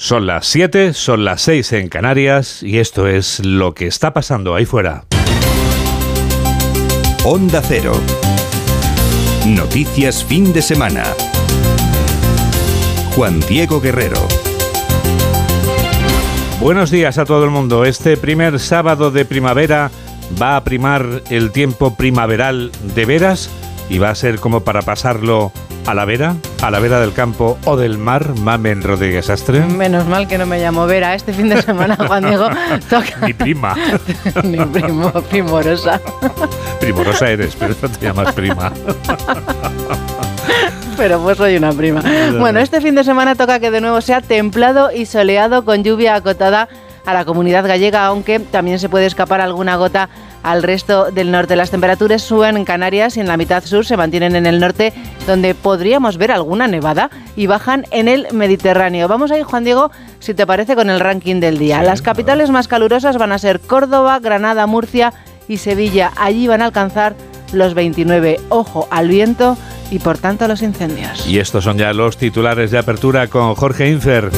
[0.00, 4.54] Son las 7, son las 6 en Canarias y esto es lo que está pasando
[4.54, 5.06] ahí fuera.
[7.24, 7.92] Onda Cero.
[9.44, 11.02] Noticias fin de semana.
[13.16, 14.24] Juan Diego Guerrero.
[16.60, 17.84] Buenos días a todo el mundo.
[17.84, 19.90] Este primer sábado de primavera
[20.40, 23.50] va a primar el tiempo primaveral de veras
[23.90, 25.50] y va a ser como para pasarlo
[25.86, 29.60] a la vera, a la vera del campo o del mar, Mamen Rodríguez Astre.
[29.60, 31.14] Menos mal que no me llamo Vera.
[31.14, 32.48] Este fin de semana, Juan Diego,
[32.90, 33.26] toca...
[33.26, 33.74] Mi prima.
[34.44, 36.00] Ni primo, primorosa.
[36.80, 38.72] Primorosa eres, pero no te llamas prima.
[40.96, 42.02] Pero pues soy una prima.
[42.38, 46.16] Bueno, este fin de semana toca que de nuevo sea templado y soleado con lluvia
[46.16, 46.68] acotada
[47.06, 50.08] a la comunidad gallega, aunque también se puede escapar alguna gota
[50.42, 51.56] al resto del norte.
[51.56, 54.92] Las temperaturas suben en Canarias y en la mitad sur se mantienen en el norte,
[55.26, 59.08] donde podríamos ver alguna nevada, y bajan en el Mediterráneo.
[59.08, 61.82] Vamos a ir, Juan Diego, si te parece, con el ranking del día.
[61.82, 65.12] Las capitales más calurosas van a ser Córdoba, Granada, Murcia
[65.48, 66.12] y Sevilla.
[66.16, 67.14] Allí van a alcanzar
[67.52, 68.40] los 29.
[68.48, 69.56] Ojo al viento
[69.90, 71.26] y por tanto a los incendios.
[71.26, 74.30] Y estos son ya los titulares de apertura con Jorge Infer.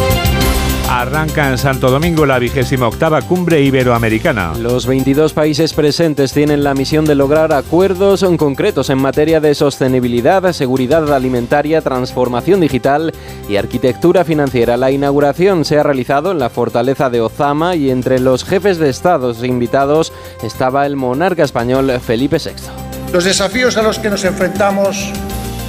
[0.90, 4.54] Arranca en Santo Domingo la vigésima octava cumbre iberoamericana.
[4.58, 10.52] Los 22 países presentes tienen la misión de lograr acuerdos concretos en materia de sostenibilidad,
[10.52, 13.12] seguridad alimentaria, transformación digital
[13.48, 14.76] y arquitectura financiera.
[14.76, 18.90] La inauguración se ha realizado en la fortaleza de Ozama y entre los jefes de
[18.90, 23.12] estados invitados estaba el monarca español Felipe VI.
[23.12, 25.12] Los desafíos a los que nos enfrentamos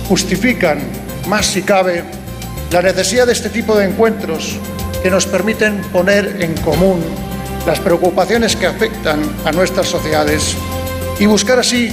[0.09, 0.79] justifican,
[1.27, 2.05] más si cabe,
[2.71, 4.57] la necesidad de este tipo de encuentros
[5.01, 7.03] que nos permiten poner en común
[7.65, 10.55] las preocupaciones que afectan a nuestras sociedades
[11.19, 11.89] y buscar así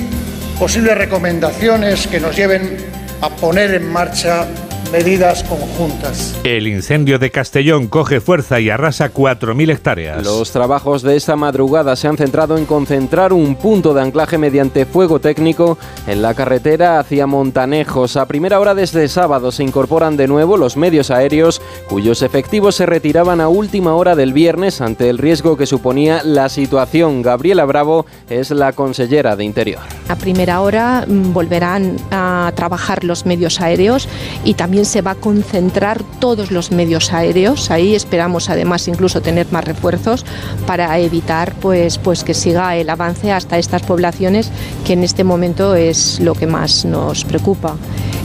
[0.59, 2.77] posibles recomendaciones que nos lleven
[3.21, 4.47] a poner en marcha
[4.93, 6.39] medidas conjuntas.
[6.45, 10.25] El incendio de Castellón coge fuerza y arrasa 4.000 hectáreas.
[10.25, 14.87] Los trabajos de esta madrugada se han centrado en concentrar un punto de anclaje mediante
[14.87, 15.77] fuego técnico
[16.07, 18.17] en la carretera hacia Montanejos.
[18.17, 22.87] A primera hora desde sábado se incorporan de nuevo los medios aéreos cuyos efectivos se
[22.87, 27.23] retiraban a última hora del viernes ante el riesgo que suponía la situación.
[27.23, 29.81] Gabriela Bravo es la consellera de Interior.
[30.09, 34.09] A primera hora mm, volverán a trabajar los medios aéreos
[34.45, 37.71] y también se va a concentrar todos los medios aéreos.
[37.71, 40.25] Ahí esperamos además incluso tener más refuerzos
[40.67, 44.51] para evitar pues, pues que siga el avance hasta estas poblaciones
[44.85, 47.77] que en este momento es lo que más nos preocupa.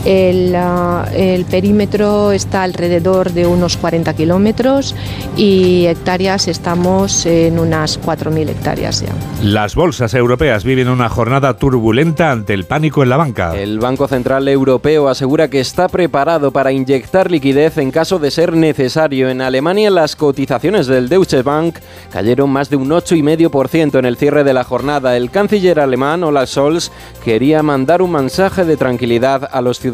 [0.05, 4.93] El, uh, el, perímetro está alrededor de unos 40 kilómetros
[5.37, 9.13] y hectáreas estamos en unas 4.000 hectáreas ya.
[9.41, 13.55] Las bolsas europeas viven una jornada turbulenta ante el pánico en la banca.
[13.55, 18.57] El Banco Central Europeo asegura que está preparado para inyectar liquidez en caso de ser
[18.57, 19.29] necesario.
[19.29, 21.77] En Alemania las cotizaciones del Deutsche Bank
[22.11, 25.15] cayeron más de un 8,5% en el cierre de la jornada.
[25.15, 26.91] El canciller alemán Olaf Scholz
[27.23, 29.92] quería mandar un mensaje de tranquilidad a los ciudadanos.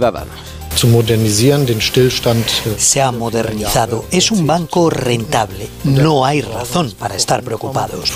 [2.78, 4.06] Se ha modernizado.
[4.12, 5.68] Es un banco rentable.
[5.84, 8.12] No hay razón para estar preocupados.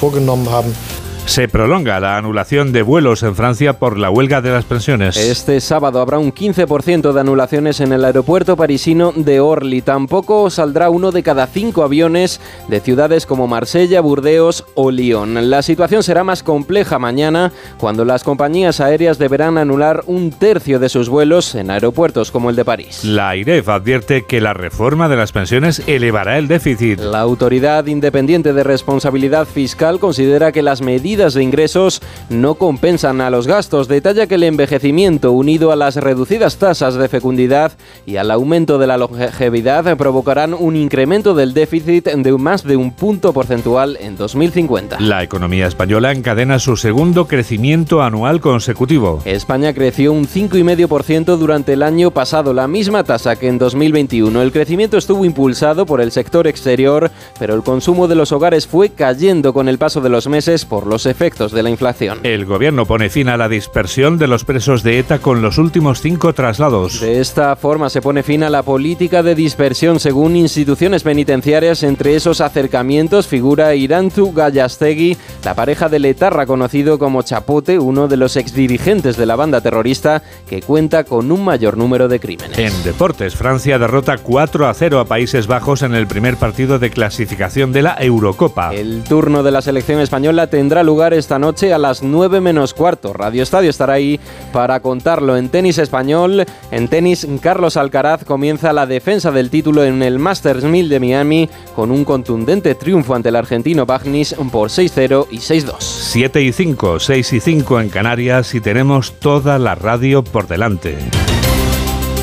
[1.25, 5.15] Se prolonga la anulación de vuelos en Francia por la huelga de las pensiones.
[5.17, 9.81] Este sábado habrá un 15% de anulaciones en el aeropuerto parisino de Orly.
[9.81, 15.49] Tampoco saldrá uno de cada cinco aviones de ciudades como Marsella, Burdeos o Lyon.
[15.49, 20.89] La situación será más compleja mañana cuando las compañías aéreas deberán anular un tercio de
[20.89, 23.03] sus vuelos en aeropuertos como el de París.
[23.05, 26.99] La IREF advierte que la reforma de las pensiones elevará el déficit.
[26.99, 33.29] La Autoridad Independiente de Responsabilidad Fiscal considera que las medidas de ingresos no compensan a
[33.29, 33.87] los gastos.
[33.87, 37.73] Detalla que el envejecimiento unido a las reducidas tasas de fecundidad
[38.07, 42.91] y al aumento de la longevidad provocarán un incremento del déficit de más de un
[42.91, 44.99] punto porcentual en 2050.
[45.01, 49.21] La economía española encadena su segundo crecimiento anual consecutivo.
[49.25, 54.41] España creció un 5,5% durante el año pasado, la misma tasa que en 2021.
[54.41, 58.89] El crecimiento estuvo impulsado por el sector exterior, pero el consumo de los hogares fue
[58.89, 62.19] cayendo con el paso de los meses por los efectos de la inflación.
[62.23, 66.01] El gobierno pone fin a la dispersión de los presos de ETA con los últimos
[66.01, 66.99] cinco traslados.
[66.99, 71.83] De esta forma se pone fin a la política de dispersión según instituciones penitenciarias.
[71.83, 78.17] Entre esos acercamientos figura Iranzu Gallastegui, la pareja de Letarra conocido como Chapote, uno de
[78.17, 82.57] los exdirigentes de la banda terrorista que cuenta con un mayor número de crímenes.
[82.57, 86.89] En deportes, Francia derrota 4 a 0 a Países Bajos en el primer partido de
[86.89, 88.73] clasificación de la Eurocopa.
[88.73, 93.13] El turno de la selección española tendrá lugar esta noche a las 9 menos cuarto.
[93.13, 94.19] Radio Estadio estará ahí
[94.51, 95.35] para contarlo.
[95.35, 100.63] En tenis español, en tenis, Carlos Alcaraz comienza la defensa del título en el Masters
[100.63, 105.75] 1000 de Miami con un contundente triunfo ante el argentino Bagnis por 6-0 y 6-2.
[105.79, 110.97] 7 y 5, 6 y 5 en Canarias y tenemos toda la radio por delante.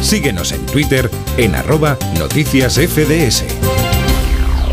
[0.00, 3.79] Síguenos en Twitter en arroba noticias FDS.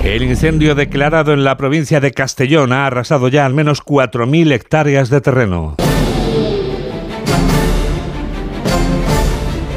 [0.08, 5.10] El incendio declarado en la provincia de Castellón ha arrasado ya al menos 4.000 hectáreas
[5.10, 5.76] de terreno.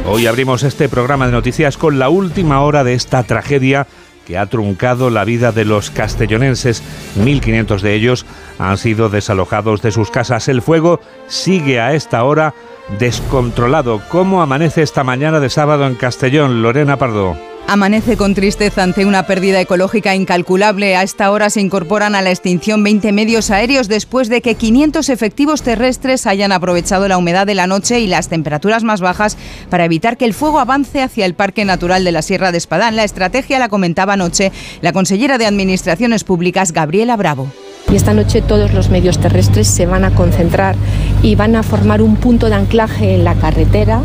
[0.07, 3.89] Hoy abrimos este programa de noticias con la última hora de esta tragedia
[4.25, 6.85] que ha truncado la vida de los castellonenses.
[7.19, 8.25] 1.500 de ellos
[8.61, 10.47] han sido desalojados de sus casas.
[10.47, 12.55] El fuego sigue a esta hora
[13.01, 14.01] descontrolado.
[14.09, 17.37] ¿Cómo amanece esta mañana de sábado en Castellón, Lorena Pardo?
[17.67, 20.97] Amanece con tristeza ante una pérdida ecológica incalculable.
[20.97, 25.09] A esta hora se incorporan a la extinción 20 medios aéreos después de que 500
[25.09, 29.37] efectivos terrestres hayan aprovechado la humedad de la noche y las temperaturas más bajas
[29.69, 32.97] para evitar que el fuego avance hacia el Parque Natural de la Sierra de Espadán.
[32.97, 37.53] La estrategia la comentaba anoche la consellera de Administraciones Públicas, Gabriela Bravo.
[37.91, 40.77] Y esta noche todos los medios terrestres se van a concentrar
[41.23, 44.01] y van a formar un punto de anclaje en la carretera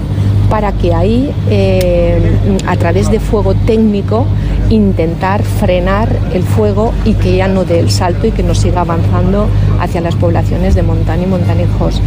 [0.50, 2.38] para que ahí, eh,
[2.68, 4.25] a través de fuego técnico,
[4.69, 8.81] intentar frenar el fuego y que ya no dé el salto y que no siga
[8.81, 9.47] avanzando
[9.80, 12.01] hacia las poblaciones de Montán y Montanejos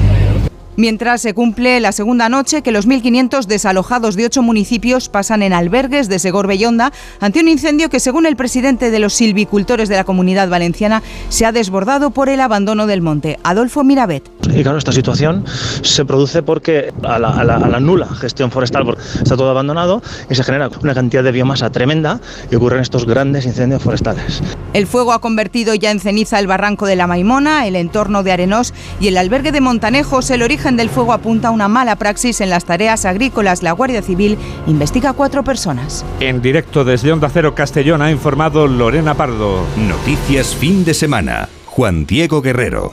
[0.78, 5.52] mientras se cumple la segunda noche que los 1.500 desalojados de ocho municipios pasan en
[5.52, 9.96] albergues de Segor Bellonda ante un incendio que, según el presidente de los silvicultores de
[9.96, 13.38] la comunidad valenciana, se ha desbordado por el abandono del monte.
[13.42, 14.30] Adolfo Mirabet.
[14.54, 15.44] Y claro, esta situación
[15.82, 18.86] se produce porque a la, nula gestión forestal
[19.20, 22.20] está todo abandonado y se genera una cantidad de biomasa tremenda
[22.50, 24.42] y ocurren estos grandes incendios forestales.
[24.72, 28.32] El fuego ha convertido ya en ceniza el barranco de la Maimona, el entorno de
[28.32, 30.30] Arenós y el albergue de Montanejos.
[30.30, 33.62] El origen del fuego apunta a una mala praxis en las tareas agrícolas.
[33.62, 36.04] La Guardia Civil investiga a cuatro personas.
[36.20, 39.64] En directo desde Onda Cero Castellón ha informado Lorena Pardo.
[39.76, 41.48] Noticias fin de semana.
[41.66, 42.92] Juan Diego Guerrero.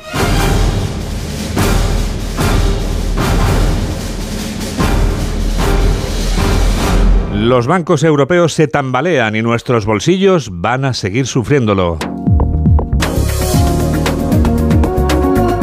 [7.33, 11.99] Los bancos europeos se tambalean y nuestros bolsillos van a seguir sufriéndolo.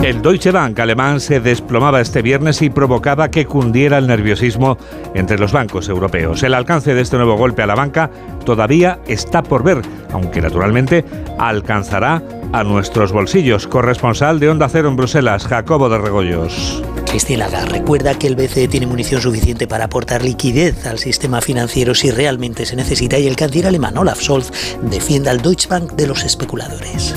[0.03, 4.77] El Deutsche Bank alemán se desplomaba este viernes y provocaba que cundiera el nerviosismo
[5.15, 6.43] entre los bancos europeos.
[6.43, 8.11] El alcance de este nuevo golpe a la banca
[8.45, 9.81] todavía está por ver,
[10.13, 11.05] aunque naturalmente
[11.39, 12.21] alcanzará
[12.53, 13.69] a nuestros bolsillos.
[13.69, 16.83] Corresponsal de Onda Cero en Bruselas, Jacobo de Regoyos.
[17.05, 21.95] Cristina Lagarde recuerda que el BCE tiene munición suficiente para aportar liquidez al sistema financiero
[21.95, 24.51] si realmente se necesita y el canciller alemán Olaf Scholz
[24.83, 27.15] defiende al Deutsche Bank de los especuladores.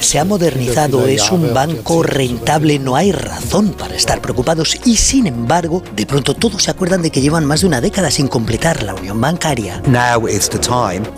[0.00, 5.26] Se ha modernizado, es un banco rentable, no hay razón para estar preocupados y sin
[5.26, 8.82] embargo, de pronto todos se acuerdan de que llevan más de una década sin completar
[8.82, 9.82] la unión bancaria.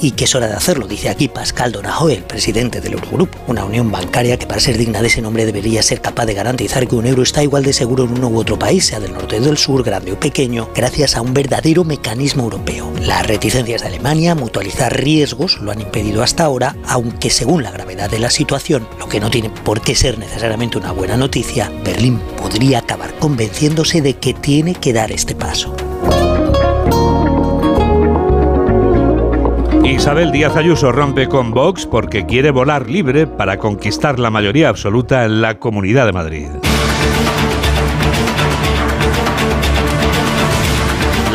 [0.01, 3.65] Y que es hora de hacerlo, dice aquí Pascal Donahoe, el presidente del Eurogroup, una
[3.65, 6.97] unión bancaria que para ser digna de ese nombre debería ser capaz de garantizar que
[6.97, 9.41] un euro está igual de seguro en uno u otro país, sea del norte o
[9.41, 12.91] del sur, grande o pequeño, gracias a un verdadero mecanismo europeo.
[13.03, 17.71] Las reticencias de Alemania a mutualizar riesgos lo han impedido hasta ahora, aunque según la
[17.71, 21.71] gravedad de la situación, lo que no tiene por qué ser necesariamente una buena noticia,
[21.85, 25.75] Berlín podría acabar convenciéndose de que tiene que dar este paso.
[29.85, 35.25] Isabel Díaz Ayuso rompe con Vox porque quiere volar libre para conquistar la mayoría absoluta
[35.25, 36.49] en la Comunidad de Madrid.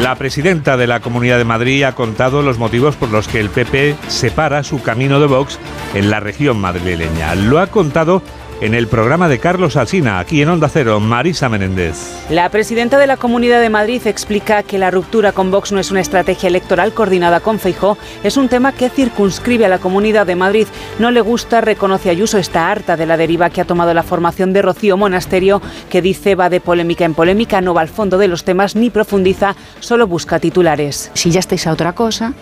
[0.04, 3.50] La presidenta de la Comunidad de Madrid ha contado los motivos por los que el
[3.50, 5.58] PP separa su camino de Vox
[5.94, 7.36] en la región madrileña.
[7.36, 8.22] Lo ha contado
[8.64, 11.98] en el programa de Carlos Alsina, aquí en Onda Cero, Marisa Menéndez.
[12.30, 15.92] La presidenta de la Comunidad de Madrid explica que la ruptura con Vox no es
[15.92, 20.38] una estrategia electoral coordinada con Feijó, es un tema que circunscribe a la Comunidad de
[20.38, 20.68] Madrid.
[20.98, 24.54] No le gusta, reconoce Ayuso, está harta de la deriva que ha tomado la formación
[24.54, 28.30] de Rocío Monasterio, que dice va de polémica en polémica, no va al fondo de
[28.30, 31.12] los temas ni profundiza, solo busca titulares.
[31.16, 32.34] Si ya estáis a otra cosa,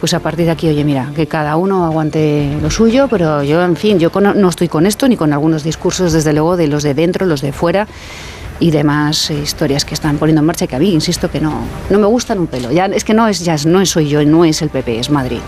[0.00, 3.62] pues a partir de aquí, oye, mira, que cada uno aguante lo suyo, pero yo,
[3.62, 6.82] en fin, yo no estoy con esto ni con algunos discursos, desde luego, de los
[6.82, 7.86] de dentro, los de fuera
[8.60, 11.98] y demás historias que están poniendo en marcha que a mí, insisto, que no, no
[11.98, 12.70] me gustan un pelo.
[12.72, 15.40] Ya, es que no es ya no soy yo, no es el PP, es Madrid.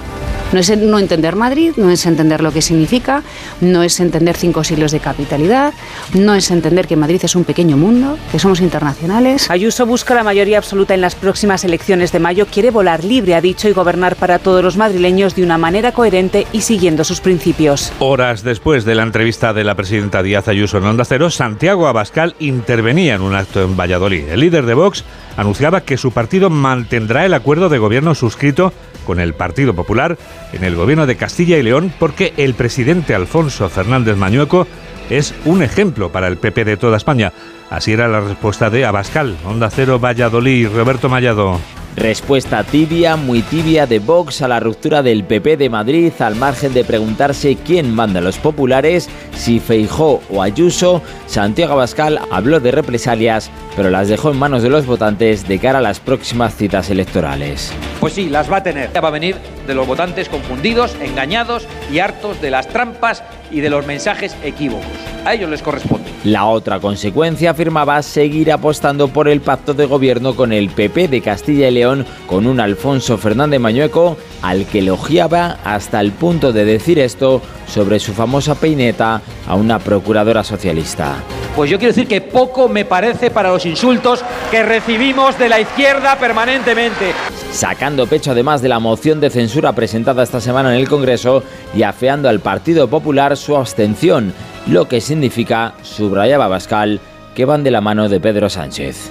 [0.53, 3.23] No es no entender Madrid, no es entender lo que significa,
[3.61, 5.73] no es entender cinco siglos de capitalidad,
[6.13, 9.49] no es entender que Madrid es un pequeño mundo, que somos internacionales.
[9.49, 13.41] Ayuso busca la mayoría absoluta en las próximas elecciones de mayo, quiere volar libre, ha
[13.41, 17.93] dicho, y gobernar para todos los madrileños de una manera coherente y siguiendo sus principios.
[18.01, 22.35] Horas después de la entrevista de la presidenta Díaz Ayuso en Onda Cero, Santiago Abascal
[22.41, 24.29] intervenía en un acto en Valladolid.
[24.29, 25.05] El líder de Vox
[25.37, 28.73] anunciaba que su partido mantendrá el acuerdo de gobierno suscrito
[29.11, 30.17] con el Partido Popular
[30.53, 34.69] en el gobierno de Castilla y León porque el presidente Alfonso Fernández Mañueco
[35.09, 37.33] es un ejemplo para el PP de toda España.
[37.71, 41.61] Así era la respuesta de Abascal, Onda Cero Valladolid, Roberto Mallado.
[41.97, 46.73] Respuesta tibia, muy tibia de Vox a la ruptura del PP de Madrid al margen
[46.73, 52.71] de preguntarse quién manda a los populares, si Feijó o Ayuso, Santiago Abascal habló de
[52.71, 56.91] represalias, pero las dejó en manos de los votantes de cara a las próximas citas
[56.91, 57.73] electorales.
[57.99, 58.91] Pues sí, las va a tener.
[58.97, 59.37] Va a venir
[59.67, 64.87] de los votantes confundidos, engañados y hartos de las trampas y de los mensajes equívocos.
[65.25, 66.11] A ellos les corresponde.
[66.25, 71.21] La otra consecuencia afirmaba seguir apostando por el pacto de gobierno con el PP de
[71.21, 76.65] Castilla y León con un Alfonso Fernández Mañueco al que elogiaba hasta el punto de
[76.65, 81.17] decir esto sobre su famosa peineta a una procuradora socialista.
[81.55, 85.61] Pues yo quiero decir que poco me parece para los insultos que recibimos de la
[85.61, 87.13] izquierda permanentemente.
[87.53, 91.43] Sacando pecho además de la moción de censura presentada esta semana en el Congreso
[91.75, 94.33] y afeando al Partido Popular su abstención,
[94.67, 97.01] lo que significa, subrayaba Bascal,
[97.35, 99.11] que van de la mano de Pedro Sánchez.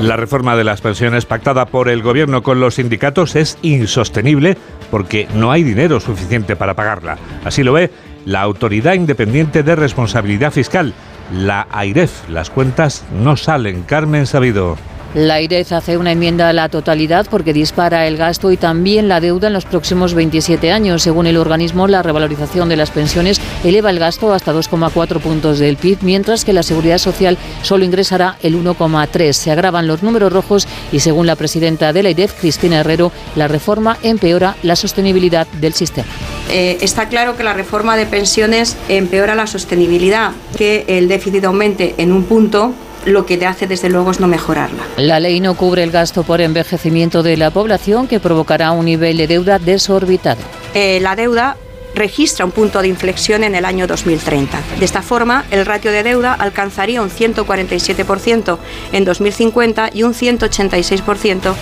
[0.00, 4.56] La reforma de las pensiones pactada por el gobierno con los sindicatos es insostenible
[4.92, 7.18] porque no hay dinero suficiente para pagarla.
[7.44, 7.90] Así lo ve
[8.24, 10.94] la Autoridad Independiente de Responsabilidad Fiscal,
[11.32, 12.28] la AIREF.
[12.28, 13.82] Las cuentas no salen.
[13.82, 14.76] Carmen Sabido.
[15.14, 19.20] La AIREF hace una enmienda a la totalidad porque dispara el gasto y también la
[19.20, 21.02] deuda en los próximos 27 años.
[21.02, 25.78] Según el organismo, la revalorización de las pensiones eleva el gasto hasta 2,4 puntos del
[25.78, 29.32] PIB, mientras que la seguridad social solo ingresará el 1,3.
[29.32, 33.48] Se agravan los números rojos y, según la presidenta de la AIREF, Cristina Herrero, la
[33.48, 36.08] reforma empeora la sostenibilidad del sistema.
[36.50, 41.94] Eh, está claro que la reforma de pensiones empeora la sostenibilidad, que el déficit aumente
[41.96, 42.74] en un punto
[43.08, 44.82] lo que te hace desde luego es no mejorarla.
[44.96, 49.16] La ley no cubre el gasto por envejecimiento de la población que provocará un nivel
[49.16, 50.40] de deuda desorbitado.
[50.74, 51.56] Eh, la deuda
[51.98, 54.60] registra un punto de inflexión en el año 2030.
[54.78, 58.58] De esta forma, el ratio de deuda alcanzaría un 147%
[58.92, 61.54] en 2050 y un 186%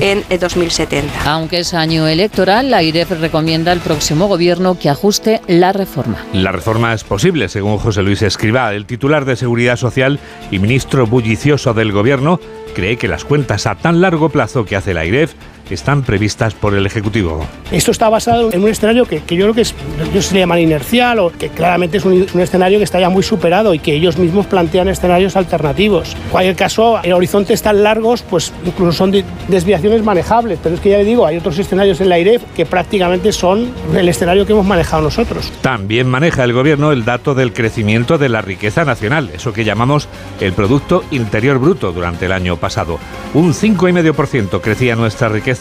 [0.00, 1.32] en 2070.
[1.32, 6.18] Aunque es año electoral, la IREF recomienda al próximo gobierno que ajuste la reforma.
[6.32, 10.18] La reforma es posible, según José Luis Escribá, el titular de Seguridad Social
[10.50, 12.40] y ministro bullicioso del gobierno,
[12.74, 15.34] cree que las cuentas a tan largo plazo que hace la IREF
[15.70, 17.46] están previstas por el Ejecutivo.
[17.70, 19.74] Esto está basado en un escenario que, yo creo que es,
[20.12, 23.22] yo se le llama inercial o que claramente es un, escenario que está ya muy
[23.22, 26.14] superado y que ellos mismos plantean escenarios alternativos.
[26.14, 29.12] En cualquier caso, en horizontes tan largos, pues incluso son
[29.48, 32.66] desviaciones manejables, pero es que ya le digo, hay otros escenarios en la IREF que
[32.66, 35.50] prácticamente son el escenario que hemos manejado nosotros.
[35.62, 40.08] También maneja el Gobierno el dato del crecimiento de la riqueza nacional, eso que llamamos
[40.40, 42.98] el Producto Interior Bruto durante el año pasado.
[43.32, 45.53] Un 5,5% crecía nuestra riqueza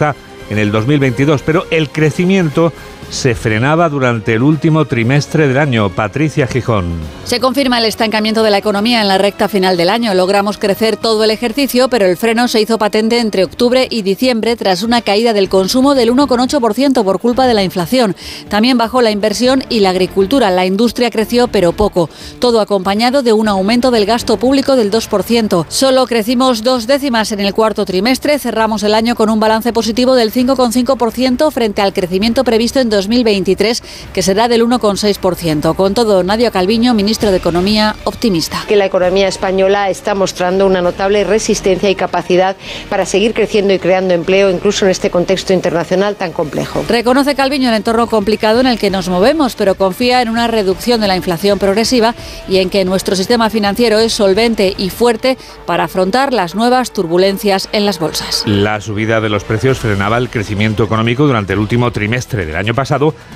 [0.49, 2.73] en el 2022, pero el crecimiento
[3.09, 5.89] se frenaba durante el último trimestre del año.
[5.89, 6.99] Patricia Gijón.
[7.25, 10.13] Se confirma el estancamiento de la economía en la recta final del año.
[10.13, 14.55] Logramos crecer todo el ejercicio, pero el freno se hizo patente entre octubre y diciembre
[14.55, 18.15] tras una caída del consumo del 1,8% por culpa de la inflación.
[18.49, 20.51] También bajó la inversión y la agricultura.
[20.51, 22.09] La industria creció, pero poco.
[22.39, 25.65] Todo acompañado de un aumento del gasto público del 2%.
[25.69, 28.39] Solo crecimos dos décimas en el cuarto trimestre.
[28.39, 33.83] Cerramos el año con un balance positivo del 5,5% frente al crecimiento previsto en 2023,
[34.13, 35.75] que será del 1,6%.
[35.75, 38.63] Con todo, Nadia Calviño, ministro de Economía, optimista.
[38.67, 42.55] Que la economía española está mostrando una notable resistencia y capacidad
[42.89, 46.85] para seguir creciendo y creando empleo, incluso en este contexto internacional tan complejo.
[46.87, 51.01] Reconoce Calviño el entorno complicado en el que nos movemos, pero confía en una reducción
[51.01, 52.15] de la inflación progresiva
[52.47, 57.69] y en que nuestro sistema financiero es solvente y fuerte para afrontar las nuevas turbulencias
[57.71, 58.43] en las bolsas.
[58.45, 62.73] La subida de los precios frenaba el crecimiento económico durante el último trimestre del año
[62.73, 62.82] pasado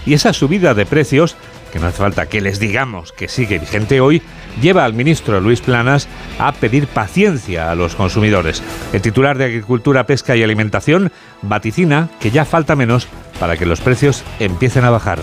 [0.05, 1.35] y esa subida de precios,
[1.71, 4.21] que no hace falta que les digamos que sigue vigente hoy,
[4.61, 6.07] lleva al ministro Luis Planas
[6.39, 8.63] a pedir paciencia a los consumidores.
[8.93, 11.11] El titular de Agricultura, Pesca y Alimentación
[11.41, 13.07] vaticina que ya falta menos
[13.39, 15.19] para que los precios empiecen a bajar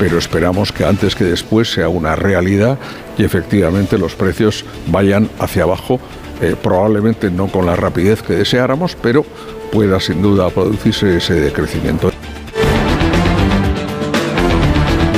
[0.00, 2.78] pero esperamos que antes que después sea una realidad
[3.18, 6.00] y efectivamente los precios vayan hacia abajo,
[6.40, 9.26] eh, probablemente no con la rapidez que deseáramos, pero
[9.70, 12.10] pueda sin duda producirse ese decrecimiento.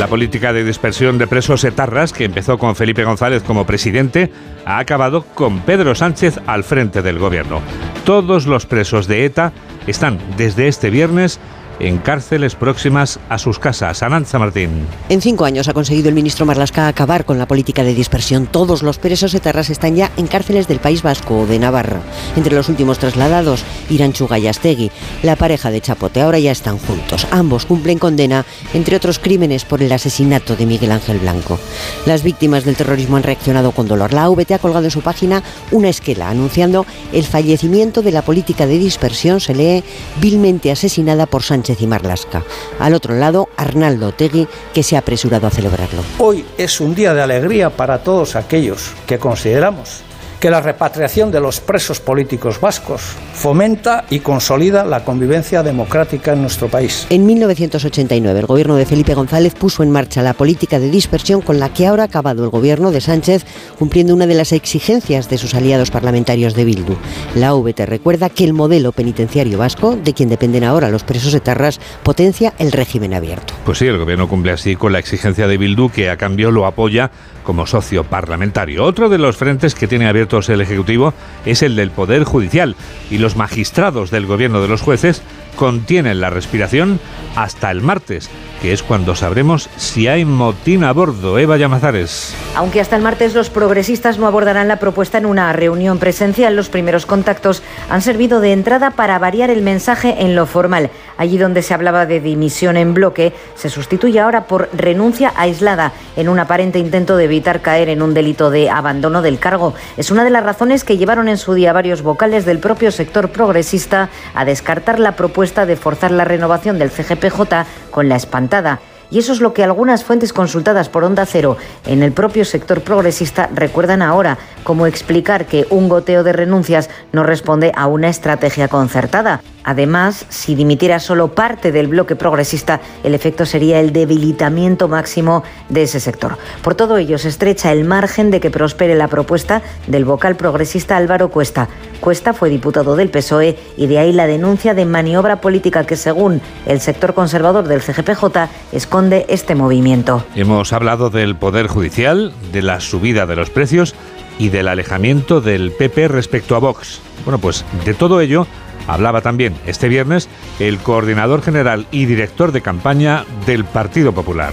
[0.03, 4.33] La política de dispersión de presos etarras, que empezó con Felipe González como presidente,
[4.65, 7.61] ha acabado con Pedro Sánchez al frente del gobierno.
[8.05, 9.53] Todos los presos de ETA
[9.87, 11.39] están desde este viernes
[11.81, 14.03] en cárceles próximas a sus casas.
[14.03, 14.87] Aranza Martín.
[15.09, 18.47] En cinco años ha conseguido el ministro Marlasca acabar con la política de dispersión.
[18.47, 22.01] Todos los presos etarras están ya en cárceles del País Vasco o de Navarra.
[22.37, 24.91] Entre los últimos trasladados, Iranchuga y Astegui,
[25.23, 26.21] la pareja de Chapote.
[26.21, 27.27] Ahora ya están juntos.
[27.31, 31.59] Ambos cumplen condena, entre otros crímenes, por el asesinato de Miguel Ángel Blanco.
[32.07, 34.13] Las víctimas del terrorismo han reaccionado con dolor.
[34.13, 38.67] La AVT ha colgado en su página una esquela anunciando el fallecimiento de la política
[38.67, 39.41] de dispersión.
[39.41, 39.85] Se lee
[40.21, 41.43] vilmente asesinada por
[41.77, 42.43] Sánchez.
[42.79, 46.03] Al otro lado, Arnaldo Tegui, que se ha apresurado a celebrarlo.
[46.19, 50.03] Hoy es un día de alegría para todos aquellos que consideramos
[50.43, 53.01] que la repatriación de los presos políticos vascos
[53.33, 57.07] fomenta y consolida la convivencia democrática en nuestro país.
[57.11, 61.61] En 1989, el gobierno de Felipe González puso en marcha la política de dispersión con
[61.61, 63.47] la que ahora ha acabado el gobierno de Sánchez,
[63.79, 66.97] cumpliendo una de las exigencias de sus aliados parlamentarios de Bildu.
[67.37, 71.79] La VT recuerda que el modelo penitenciario vasco, de quien dependen ahora los presos etarras,
[72.03, 73.55] potencia el régimen abierto.
[73.65, 76.67] Pues sí, el gobierno cumple así con la exigencia de Bildu, que a cambio lo
[76.67, 77.13] apoya
[77.45, 78.85] como socio parlamentario.
[78.85, 81.13] Otro de los frentes que tiene el Ejecutivo
[81.45, 82.75] es el del Poder Judicial
[83.11, 85.23] y los magistrados del gobierno de los jueces
[85.57, 87.01] contienen la respiración
[87.37, 88.31] hasta el martes,
[88.63, 91.37] que es cuando sabremos si hay motín a bordo.
[91.37, 92.33] Eva Llamazares.
[92.55, 96.69] Aunque hasta el martes los progresistas no abordarán la propuesta en una reunión presencial, los
[96.69, 100.91] primeros contactos han servido de entrada para variar el mensaje en lo formal.
[101.19, 106.29] Allí donde se hablaba de dimisión en bloque, se sustituye ahora por renuncia aislada, en
[106.29, 109.75] un aparente intento de evitar caer en un delito de abandono del cargo.
[109.97, 113.31] Es una de las razones que llevaron en su día varios vocales del propio sector
[113.31, 118.81] progresista a descartar la propuesta de forzar la renovación del CGPJ con la espantada.
[119.13, 122.81] Y eso es lo que algunas fuentes consultadas por Onda Cero en el propio sector
[122.81, 128.69] progresista recuerdan ahora, como explicar que un goteo de renuncias no responde a una estrategia
[128.69, 129.43] concertada.
[129.65, 135.83] Además, si dimitiera solo parte del bloque progresista, el efecto sería el debilitamiento máximo de
[135.85, 136.37] ese sector.
[136.63, 140.97] Por todo ello, se estrecha el margen de que prospere la propuesta del vocal progresista
[140.97, 141.69] Álvaro Cuesta.
[142.01, 146.41] Cuesta fue diputado del PSOE y de ahí la denuncia de maniobra política que, según
[146.67, 150.25] el sector conservador del CGPJ, esconde este movimiento.
[150.35, 153.95] Hemos hablado del Poder Judicial, de la subida de los precios
[154.39, 157.01] y del alejamiento del PP respecto a Vox.
[157.25, 158.47] Bueno, pues de todo ello
[158.87, 164.53] hablaba también este viernes el coordinador general y director de campaña del Partido Popular.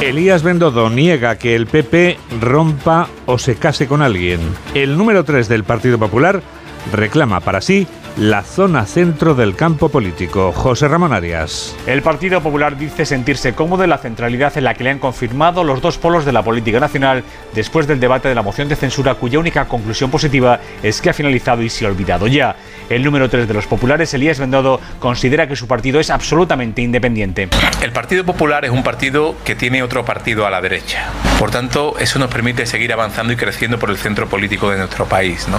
[0.00, 4.40] Elías Bendodo niega que el PP rompa o se case con alguien.
[4.74, 6.42] El número 3 del Partido Popular
[6.92, 7.86] reclama para sí
[8.16, 10.52] la zona centro del campo político.
[10.52, 11.74] José Ramón Arias.
[11.86, 15.64] El Partido Popular dice sentirse cómodo en la centralidad en la que le han confirmado
[15.64, 19.14] los dos polos de la política nacional después del debate de la moción de censura
[19.14, 22.56] cuya única conclusión positiva es que ha finalizado y se ha olvidado ya.
[22.90, 27.48] El número 3 de los populares, Elías Bendodo, considera que su partido es absolutamente independiente.
[27.80, 31.10] El Partido Popular es un partido que tiene otro partido a la derecha.
[31.38, 35.06] Por tanto, eso nos permite seguir avanzando y creciendo por el centro político de nuestro
[35.06, 35.48] país.
[35.48, 35.58] ¿no?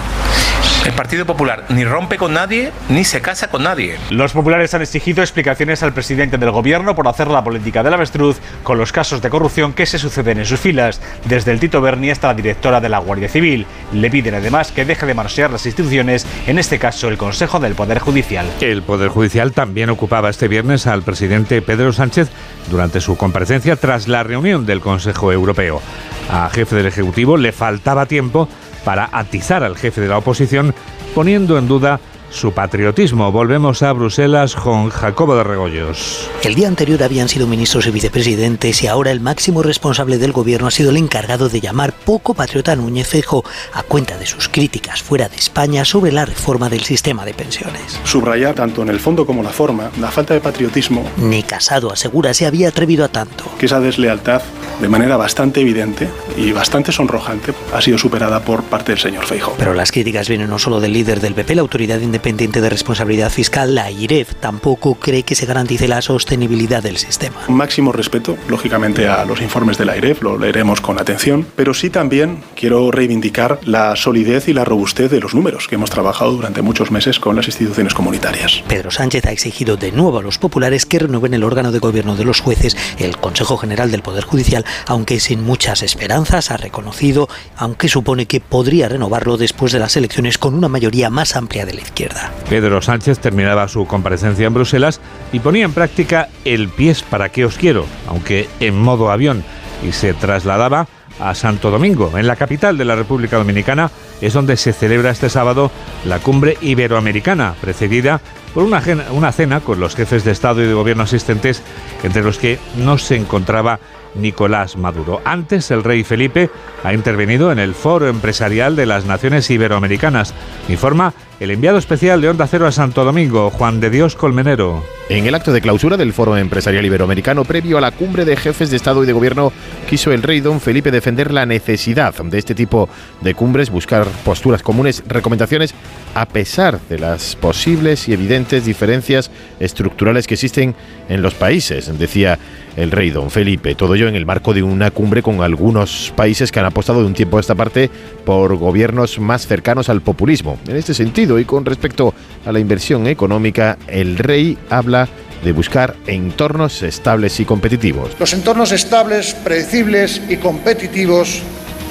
[0.85, 3.95] El Partido Popular ni rompe con nadie ni se casa con nadie.
[4.09, 8.41] Los populares han exigido explicaciones al presidente del gobierno por hacer la política del avestruz
[8.63, 12.09] con los casos de corrupción que se suceden en sus filas, desde el Tito Berni
[12.09, 13.65] hasta la directora de la Guardia Civil.
[13.93, 17.75] Le piden además que deje de manosear las instituciones, en este caso el Consejo del
[17.75, 18.45] Poder Judicial.
[18.59, 22.27] El Poder Judicial también ocupaba este viernes al presidente Pedro Sánchez
[22.69, 25.81] durante su comparecencia tras la reunión del Consejo Europeo.
[26.29, 28.49] A jefe del Ejecutivo le faltaba tiempo
[28.83, 30.75] para atizar al jefe de la oposición,
[31.15, 32.01] poniendo en duda
[32.33, 33.31] su patriotismo.
[33.31, 36.29] Volvemos a Bruselas con Jacobo de Regoyos.
[36.43, 40.67] El día anterior habían sido ministros y vicepresidentes y ahora el máximo responsable del gobierno
[40.67, 44.49] ha sido el encargado de llamar poco patriota a Núñez Fejo a cuenta de sus
[44.49, 47.99] críticas fuera de España sobre la reforma del sistema de pensiones.
[48.03, 51.09] Subrayar tanto en el fondo como la forma la falta de patriotismo.
[51.17, 53.45] Ni Casado asegura se había atrevido a tanto.
[53.59, 54.41] Que esa deslealtad,
[54.83, 59.55] de manera bastante evidente y bastante sonrojante, ha sido superada por parte del señor Feijóo.
[59.57, 63.31] Pero las críticas vienen no solo del líder del PP, la autoridad independiente de Responsabilidad
[63.31, 67.37] Fiscal, la IREF, tampoco cree que se garantice la sostenibilidad del sistema.
[67.47, 71.89] Máximo respeto, lógicamente, a los informes de la IREF, lo leeremos con atención, pero sí
[71.89, 76.61] también quiero reivindicar la solidez y la robustez de los números que hemos trabajado durante
[76.61, 78.61] muchos meses con las instituciones comunitarias.
[78.67, 82.17] Pedro Sánchez ha exigido de nuevo a los populares que renueven el órgano de gobierno
[82.17, 87.27] de los jueces, el Consejo General del Poder Judicial, aunque sin muchas esperanzas, ha reconocido,
[87.57, 91.73] aunque supone que podría renovarlo después de las elecciones con una mayoría más amplia de
[91.73, 92.31] la izquierda.
[92.49, 97.45] Pedro Sánchez terminaba su comparecencia en Bruselas y ponía en práctica el pies para qué
[97.45, 99.43] os quiero, aunque en modo avión,
[99.87, 100.87] y se trasladaba
[101.19, 105.29] a Santo Domingo, en la capital de la República Dominicana, es donde se celebra este
[105.29, 105.71] sábado
[106.05, 108.21] la cumbre iberoamericana, precedida
[108.53, 108.81] por una,
[109.11, 111.61] una cena con los jefes de Estado y de Gobierno asistentes,
[112.03, 113.79] entre los que no se encontraba
[114.15, 115.21] Nicolás Maduro.
[115.25, 116.49] Antes, el rey Felipe
[116.83, 120.33] ha intervenido en el Foro Empresarial de las Naciones Iberoamericanas.
[120.69, 124.83] Informa el enviado especial de Onda Cero a Santo Domingo, Juan de Dios Colmenero.
[125.09, 128.69] En el acto de clausura del Foro Empresarial Iberoamericano, previo a la cumbre de jefes
[128.69, 129.51] de Estado y de Gobierno,
[129.89, 132.87] quiso el rey don Felipe defender la necesidad de este tipo
[133.21, 135.73] de cumbres, buscar posturas comunes, recomendaciones,
[136.15, 140.75] a pesar de las posibles y evidentes diferencias estructurales que existen
[141.09, 142.39] en los países, decía
[142.75, 143.75] el rey don Felipe.
[143.75, 147.07] Todo ello en el marco de una cumbre con algunos países que han apostado de
[147.07, 147.89] un tiempo a esta parte
[148.25, 150.57] por gobiernos más cercanos al populismo.
[150.67, 152.13] En este sentido, y con respecto
[152.45, 155.07] a la inversión económica, el rey habla
[155.43, 158.11] de buscar entornos estables y competitivos.
[158.19, 161.41] Los entornos estables, predecibles y competitivos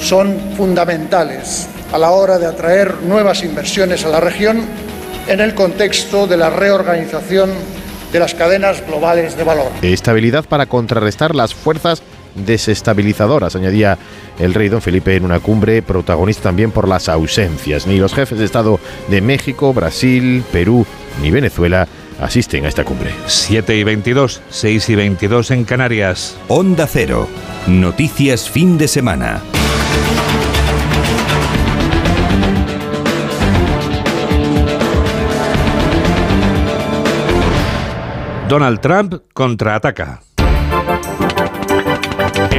[0.01, 4.61] son fundamentales a la hora de atraer nuevas inversiones a la región
[5.27, 7.51] en el contexto de la reorganización
[8.13, 9.71] de las cadenas globales de valor.
[9.81, 12.03] Estabilidad para contrarrestar las fuerzas
[12.35, 13.99] desestabilizadoras, añadía
[14.43, 17.87] el rey don Felipe en una cumbre protagonista también por las ausencias.
[17.87, 20.85] Ni los jefes de Estado de México, Brasil, Perú
[21.23, 21.87] ni Venezuela
[22.21, 23.15] asisten a esta cumbre.
[23.27, 26.37] 7 y 22, 6 y 22 en Canarias.
[26.49, 27.29] Onda Cero.
[27.69, 29.41] Noticias fin de semana.
[38.49, 40.21] Donald Trump contraataca.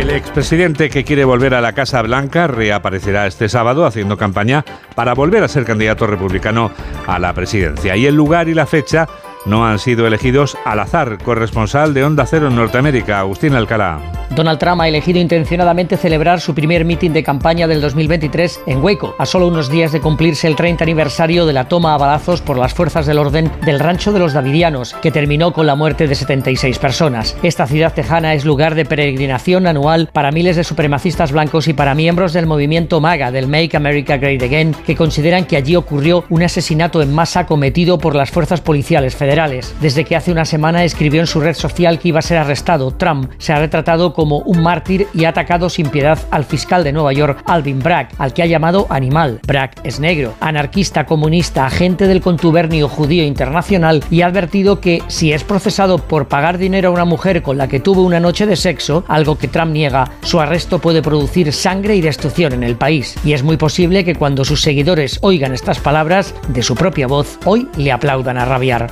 [0.04, 5.14] El expresidente que quiere volver a la Casa Blanca reaparecerá este sábado haciendo campaña para
[5.14, 6.72] volver a ser candidato republicano
[7.08, 7.96] a la presidencia.
[7.96, 9.08] Y el lugar y la fecha
[9.46, 11.18] no han sido elegidos al azar.
[11.24, 14.00] Corresponsal de Onda Cero en Norteamérica, Agustín Alcalá.
[14.32, 19.16] Donald Trump ha elegido intencionadamente celebrar su primer mitin de campaña del 2023 en Waco,
[19.20, 22.58] a solo unos días de cumplirse el 30 aniversario de la toma a balazos por
[22.58, 26.16] las fuerzas del orden del rancho de los Davidianos, que terminó con la muerte de
[26.16, 27.38] 76 personas.
[27.44, 31.94] Esta ciudad tejana es lugar de peregrinación anual para miles de supremacistas blancos y para
[31.94, 36.42] miembros del movimiento MAGA, del Make America Great Again, que consideran que allí ocurrió un
[36.42, 39.33] asesinato en masa cometido por las fuerzas policiales federales.
[39.82, 42.92] Desde que hace una semana escribió en su red social que iba a ser arrestado,
[42.92, 46.92] Trump se ha retratado como un mártir y ha atacado sin piedad al fiscal de
[46.92, 49.40] Nueva York, Alvin Bragg, al que ha llamado animal.
[49.48, 55.34] Bragg es negro, anarquista, comunista, agente del contubernio judío internacional y ha advertido que si
[55.34, 58.56] es procesado por pagar dinero a una mujer con la que tuvo una noche de
[58.56, 63.16] sexo, algo que Trump niega, su arresto puede producir sangre y destrucción en el país.
[63.26, 67.40] Y es muy posible que cuando sus seguidores oigan estas palabras de su propia voz,
[67.46, 68.92] hoy le aplaudan a rabiar.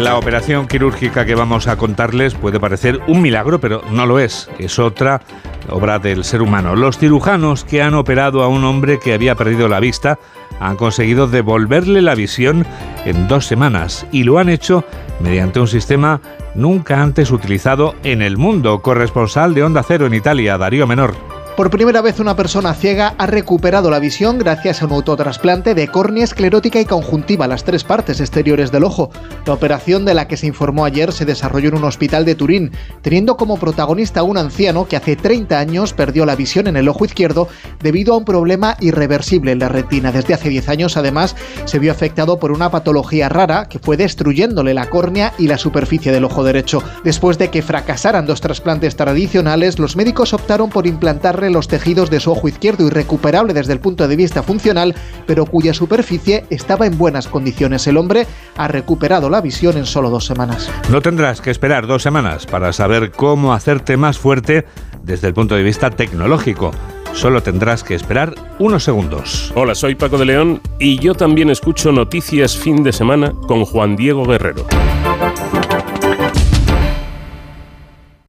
[0.00, 4.48] La operación quirúrgica que vamos a contarles puede parecer un milagro, pero no lo es.
[4.58, 5.20] Es otra
[5.68, 6.76] obra del ser humano.
[6.76, 10.20] Los cirujanos que han operado a un hombre que había perdido la vista
[10.60, 12.64] han conseguido devolverle la visión
[13.04, 14.84] en dos semanas y lo han hecho
[15.18, 16.20] mediante un sistema
[16.54, 18.80] nunca antes utilizado en el mundo.
[18.82, 21.37] Corresponsal de Onda Cero en Italia, Darío Menor.
[21.58, 25.88] Por primera vez una persona ciega ha recuperado la visión gracias a un autotrasplante de
[25.88, 29.10] córnea esclerótica y conjuntiva, las tres partes exteriores del ojo.
[29.44, 32.70] La operación de la que se informó ayer se desarrolló en un hospital de Turín,
[33.02, 36.88] teniendo como protagonista a un anciano que hace 30 años perdió la visión en el
[36.88, 37.48] ojo izquierdo
[37.82, 40.12] debido a un problema irreversible en la retina.
[40.12, 44.74] Desde hace 10 años, además, se vio afectado por una patología rara que fue destruyéndole
[44.74, 46.84] la córnea y la superficie del ojo derecho.
[47.02, 52.20] Después de que fracasaran dos trasplantes tradicionales, los médicos optaron por implantarle los tejidos de
[52.20, 54.94] su ojo izquierdo irrecuperable desde el punto de vista funcional,
[55.26, 57.86] pero cuya superficie estaba en buenas condiciones.
[57.86, 60.70] El hombre ha recuperado la visión en solo dos semanas.
[60.90, 64.66] No tendrás que esperar dos semanas para saber cómo hacerte más fuerte
[65.02, 66.72] desde el punto de vista tecnológico.
[67.14, 69.52] Solo tendrás que esperar unos segundos.
[69.54, 73.96] Hola, soy Paco de León y yo también escucho Noticias Fin de Semana con Juan
[73.96, 74.66] Diego Guerrero.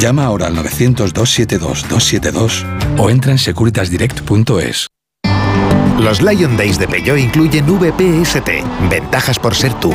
[0.00, 2.64] Llama ahora al 900-272-272
[2.98, 4.86] o entra en securitasdirect.es.
[6.00, 8.48] Los Lion Days de Peugeot incluyen VPST,
[8.88, 9.92] ventajas por ser tú.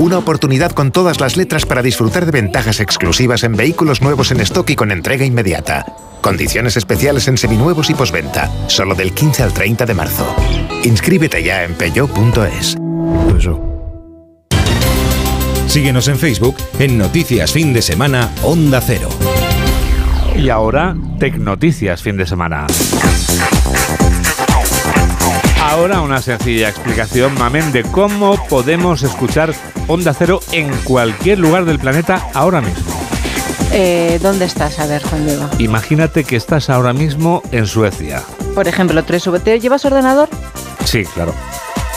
[0.00, 4.40] Una oportunidad con todas las letras para disfrutar de ventajas exclusivas en vehículos nuevos en
[4.40, 5.86] stock y con entrega inmediata.
[6.20, 10.34] Condiciones especiales en seminuevos y posventa, solo del 15 al 30 de marzo.
[10.82, 12.76] Inscríbete ya en peugeot.es.
[15.68, 19.08] Síguenos en Facebook en Noticias Fin de Semana Onda Cero.
[20.36, 22.66] Y ahora, Tecnoticias fin de semana.
[25.62, 29.54] Ahora una sencilla explicación, Mamen, de cómo podemos escuchar
[29.88, 32.94] Onda Cero en cualquier lugar del planeta ahora mismo.
[33.72, 34.78] Eh, ¿Dónde estás?
[34.78, 35.48] A ver, Juan Diego.
[35.58, 38.22] Imagínate que estás ahora mismo en Suecia.
[38.54, 40.28] Por ejemplo, tres ¿te llevas ordenador?
[40.84, 41.34] Sí, claro.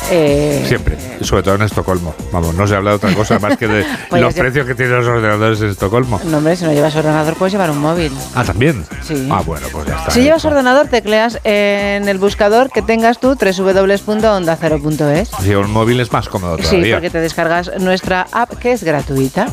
[0.09, 2.15] Eh, Siempre, sobre todo en Estocolmo.
[2.31, 4.95] Vamos, no se habla de otra cosa más que de Pues los precios que tienen
[4.97, 6.21] los ordenadores en Estocolmo.
[6.25, 8.11] No, hombre, si no llevas ordenador puedes llevar un móvil.
[8.35, 8.85] Ah, también.
[9.03, 9.27] Sí.
[9.31, 10.11] Ah, bueno, pues ya está.
[10.11, 15.29] Si llevas ordenador, tecleas en el buscador que tengas tú www.ondacero.es.
[15.43, 16.95] Si un móvil es más cómodo Sí, todavía.
[16.95, 19.47] porque te descargas nuestra app que es gratuita.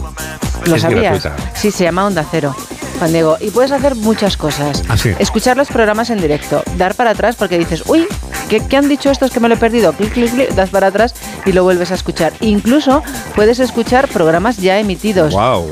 [0.67, 1.23] ¿Lo Es sabías?
[1.25, 1.37] gratuita.
[1.55, 2.55] Sí, se llama Onda Cero.
[2.99, 4.85] Juan Diego, y puedes hacer muchas cosas.
[4.89, 5.13] Ah, sí.
[5.19, 8.07] Escuchar los programas en directo, dar para atrás porque dices, uy,
[8.49, 9.93] ¿qué, qué han dicho estos que me lo he perdido?
[9.93, 11.15] Clic, clic, clic, das para atrás
[11.47, 12.33] y lo vuelves a escuchar.
[12.41, 13.03] Incluso
[13.35, 15.33] puedes escuchar programas ya emitidos.
[15.33, 15.67] Wow.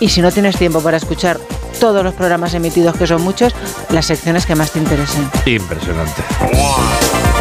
[0.00, 1.38] Y si no tienes tiempo para escuchar
[1.80, 3.54] todos los programas emitidos, que son muchos,
[3.90, 5.28] las secciones que más te interesen.
[5.46, 6.22] Impresionante.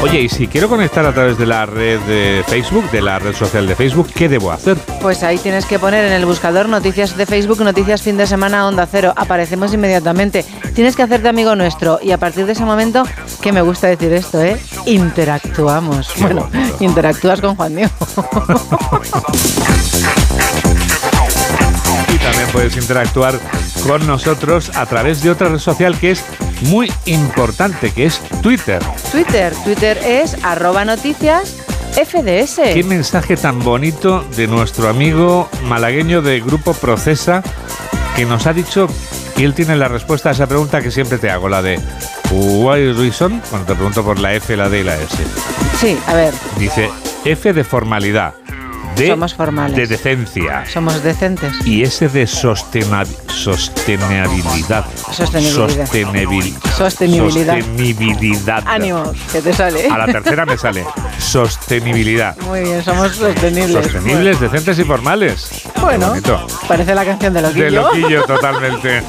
[0.04, 3.34] Oye, y si quiero conectar a través de la red de Facebook, de la red
[3.34, 4.76] social de Facebook, ¿qué debo hacer?
[5.02, 8.68] Pues ahí tienes que poner en el buscador noticias de Facebook, noticias fin de semana,
[8.68, 9.13] onda cero.
[9.16, 10.44] Aparecemos inmediatamente.
[10.76, 13.08] Tienes que hacerte amigo nuestro y a partir de ese momento,
[13.42, 14.60] que me gusta decir esto, ¿eh?
[14.86, 16.12] Interactuamos.
[16.20, 16.50] Bueno,
[16.82, 17.94] interactúas con Juan Diego.
[22.13, 23.39] Y también puedes interactuar
[23.86, 26.24] con nosotros a través de otra red social que es
[26.63, 28.82] muy importante, que es Twitter.
[29.12, 31.56] Twitter, Twitter es arroba noticias
[31.93, 32.74] FDS.
[32.74, 37.43] Qué mensaje tan bonito de nuestro amigo malagueño de Grupo Procesa
[38.15, 38.88] que nos ha dicho
[39.36, 41.80] que él tiene la respuesta a esa pregunta que siempre te hago, la de
[42.32, 45.17] Why reason, cuando te pregunto por la F, la D y la S.
[45.80, 46.89] Sí, a ver, Dice
[47.26, 48.34] F de formalidad,
[48.96, 49.76] D Somos formales.
[49.76, 51.54] de decencia somos decentes.
[51.66, 54.86] y S de sostena- sostenibilidad.
[55.12, 55.88] Sostenibilidad.
[55.88, 56.60] Sostenibilidad.
[56.78, 58.64] Sostenibilidad.
[58.66, 59.88] Ánimo, que te sale.
[59.90, 60.86] A la tercera me sale
[61.20, 62.38] sostenibilidad.
[62.42, 63.84] Muy bien, somos sostenibles.
[63.86, 65.50] Sostenibles, decentes y formales.
[65.82, 66.14] Bueno,
[66.68, 67.64] parece la canción de Loquillo.
[67.66, 69.02] De loquillo, totalmente.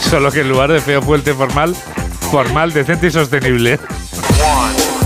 [0.00, 1.74] Solo que en lugar de feo fuerte formal,
[2.30, 3.78] formal, decente y sostenible.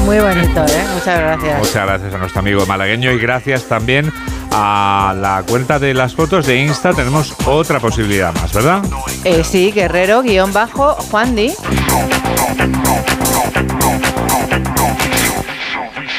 [0.04, 0.84] Muy bonito, ¿eh?
[0.94, 1.58] Muchas gracias.
[1.58, 4.12] Muchas gracias a nuestro amigo malagueño y gracias también
[4.50, 6.92] a la cuenta de las fotos de Insta.
[6.92, 8.82] Tenemos otra posibilidad más, ¿verdad?
[9.24, 11.52] Eh, sí, Guerrero, guion bajo, Juan Di.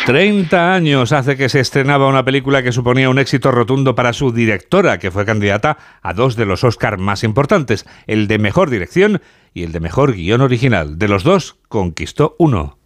[0.05, 4.33] 30 años hace que se estrenaba una película que suponía un éxito rotundo para su
[4.33, 9.21] directora, que fue candidata a dos de los Oscar más importantes, el de Mejor Dirección
[9.53, 10.99] y el de Mejor Guión Original.
[10.99, 12.77] De los dos, conquistó uno.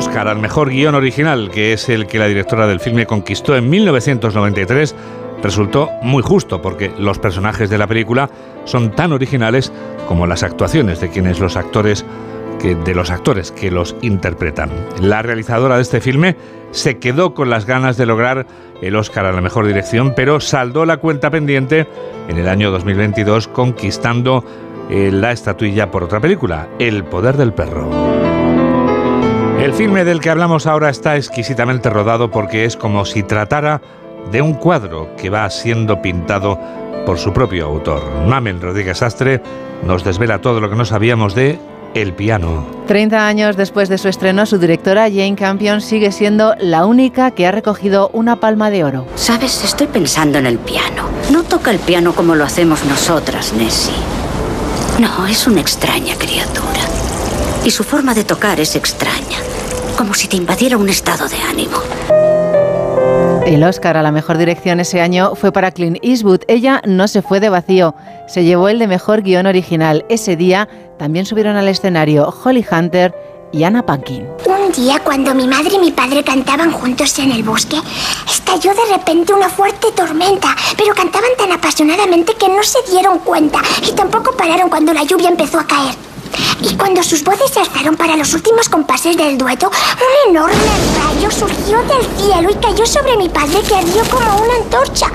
[0.00, 3.68] Oscar al Mejor Guión Original, que es el que la directora del filme conquistó en
[3.68, 4.96] 1993,
[5.42, 8.30] resultó muy justo porque los personajes de la película
[8.64, 9.70] son tan originales
[10.08, 12.06] como las actuaciones de quienes los actores
[12.58, 14.70] que de los actores que los interpretan.
[15.02, 16.34] La realizadora de este filme
[16.70, 18.46] se quedó con las ganas de lograr
[18.80, 21.86] el Oscar a la mejor dirección, pero saldó la cuenta pendiente
[22.26, 24.46] en el año 2022 conquistando
[24.88, 28.29] eh, la estatuilla por otra película, El poder del perro.
[29.60, 33.82] El filme del que hablamos ahora está exquisitamente rodado porque es como si tratara
[34.32, 36.58] de un cuadro que va siendo pintado
[37.04, 38.02] por su propio autor.
[38.26, 39.42] Mamel Rodríguez Sastre
[39.84, 41.58] nos desvela todo lo que no sabíamos de
[41.92, 42.64] El piano.
[42.86, 47.46] 30 años después de su estreno, su directora Jane Campion sigue siendo la única que
[47.46, 49.06] ha recogido una palma de oro.
[49.14, 51.04] Sabes, estoy pensando en el piano.
[51.30, 53.92] No toca el piano como lo hacemos nosotras, Nessie.
[54.98, 56.99] No, es una extraña criatura.
[57.64, 59.38] Y su forma de tocar es extraña.
[59.96, 61.78] Como si te invadiera un estado de ánimo.
[63.44, 66.42] El Oscar a la mejor dirección ese año fue para Clint Eastwood.
[66.48, 67.94] Ella no se fue de vacío,
[68.28, 70.04] se llevó el de mejor guion original.
[70.08, 70.68] Ese día
[70.98, 73.14] también subieron al escenario Holly Hunter
[73.52, 74.26] y Anna Paquin.
[74.46, 77.76] Un día, cuando mi madre y mi padre cantaban juntos en el bosque,
[78.26, 83.60] estalló de repente una fuerte tormenta, pero cantaban tan apasionadamente que no se dieron cuenta
[83.86, 86.09] y tampoco pararon cuando la lluvia empezó a caer.
[86.62, 90.54] Y cuando sus voces se alzaron para los últimos compases del dueto, un enorme
[90.98, 95.06] rayo surgió del cielo y cayó sobre mi padre que ardió como una antorcha.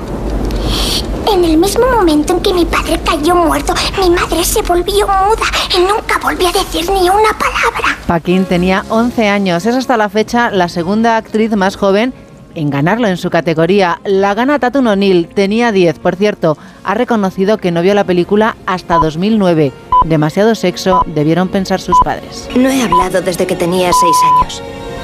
[1.32, 5.46] En el mismo momento en que mi padre cayó muerto, mi madre se volvió muda
[5.76, 7.98] y nunca volvió a decir ni una palabra.
[8.06, 12.14] Paquin tenía 11 años, es hasta la fecha la segunda actriz más joven
[12.56, 14.00] en ganarlo en su categoría.
[14.04, 18.56] La gana Tatun O'Neill, tenía 10, por cierto, ha reconocido que no vio la película
[18.66, 19.72] hasta 2009.
[20.06, 22.48] Demasiado sexo, debieron pensar sus padres.
[22.56, 24.64] No he hablado desde que tenía 6 años.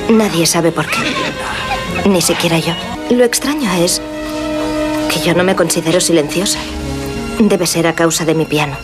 [0.10, 1.00] Nadie sabe por qué.
[2.08, 2.74] Ni siquiera yo.
[3.10, 4.00] Lo extraño es
[5.12, 6.60] que yo no me considero silenciosa.
[7.40, 8.76] Debe ser a causa de mi piano.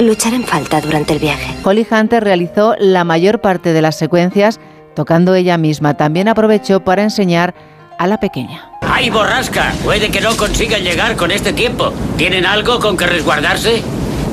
[0.00, 1.54] Lo echaré en falta durante el viaje.
[1.64, 4.60] Holly Hunter realizó la mayor parte de las secuencias
[4.94, 5.94] tocando ella misma.
[5.94, 7.54] También aprovechó para enseñar
[7.98, 8.70] a la pequeña.
[8.82, 9.72] ¡Ay, borrasca!
[9.82, 11.90] Puede que no consigan llegar con este tiempo.
[12.18, 13.82] ¿Tienen algo con que resguardarse?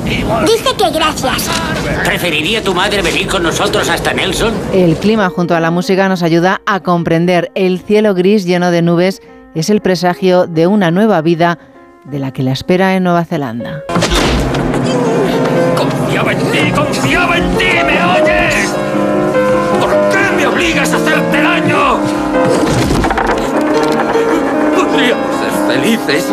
[0.04, 1.48] Dice que gracias.
[2.04, 4.52] ¿Preferiría tu madre venir con nosotros hasta Nelson?
[4.72, 8.82] El clima junto a la música nos ayuda a comprender el cielo gris lleno de
[8.82, 9.22] nubes
[9.54, 11.58] es el presagio de una nueva vida
[12.04, 13.82] de la que la espera en Nueva Zelanda.
[15.76, 18.74] Confiaba en ti, confiaba en ti, ¿me oyes?
[19.78, 21.98] ¿Por qué me obligas a hacerte daño?
[24.74, 26.32] Podríamos ser felices.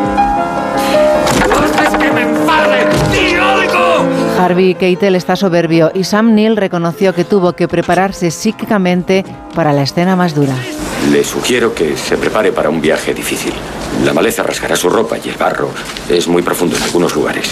[4.40, 9.84] Harvey Keitel está soberbio y Sam Neill reconoció que tuvo que prepararse psíquicamente para la
[9.84, 10.56] escena más dura.
[11.12, 13.52] Le sugiero que se prepare para un viaje difícil.
[14.06, 15.70] La maleza rasgará su ropa y el barro
[16.08, 17.52] es muy profundo en algunos lugares.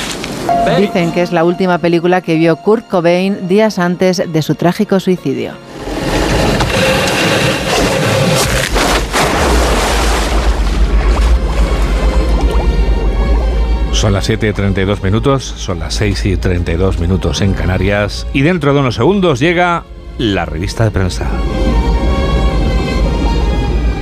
[0.79, 5.01] Dicen que es la última película que vio Kurt Cobain días antes de su trágico
[5.01, 5.51] suicidio.
[13.97, 18.43] Son las 7 y 32 minutos, son las 6 y 32 minutos en Canarias y
[18.43, 19.85] dentro de unos segundos llega
[20.19, 21.27] la revista de prensa.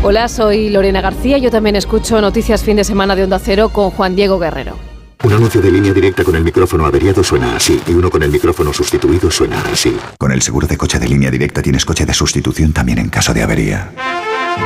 [0.04, 1.38] Hola, soy Lorena García.
[1.38, 4.78] Yo también escucho Noticias Fin de Semana de Onda Cero con Juan Diego Guerrero.
[5.24, 8.32] Un anuncio de línea directa con el micrófono averiado suena así y uno con el
[8.32, 9.96] micrófono sustituido suena así.
[10.20, 13.34] Con el seguro de coche de línea directa tienes coche de sustitución también en caso
[13.34, 13.92] de avería.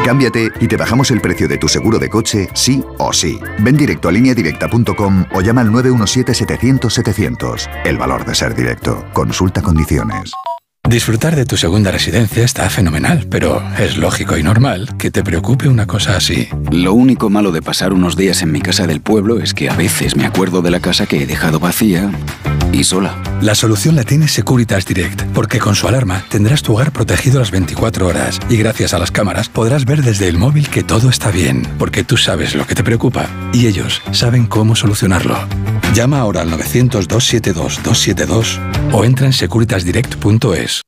[0.04, 3.40] Cámbiate y te bajamos el precio de tu seguro de coche, sí o sí.
[3.60, 7.70] Ven directo a lineadirecta.com o llama al 917-700-700.
[7.86, 9.06] El valor de ser directo.
[9.14, 10.34] Consulta condiciones.
[10.90, 15.68] Disfrutar de tu segunda residencia está fenomenal, pero es lógico y normal que te preocupe
[15.68, 16.50] una cosa así.
[16.72, 19.76] Lo único malo de pasar unos días en mi casa del pueblo es que a
[19.76, 22.10] veces me acuerdo de la casa que he dejado vacía
[22.72, 23.18] y sola.
[23.42, 27.50] La solución la tiene Securitas Direct, porque con su alarma tendrás tu hogar protegido las
[27.52, 31.32] 24 horas y gracias a las cámaras podrás ver desde el móvil que todo está
[31.32, 35.40] bien, porque tú sabes lo que te preocupa y ellos saben cómo solucionarlo.
[35.94, 38.60] Llama ahora al 900-272-272
[38.92, 40.82] o entra en securitasdirect.es.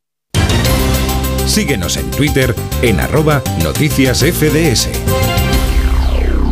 [1.46, 4.90] Síguenos en Twitter en arroba noticias FDS.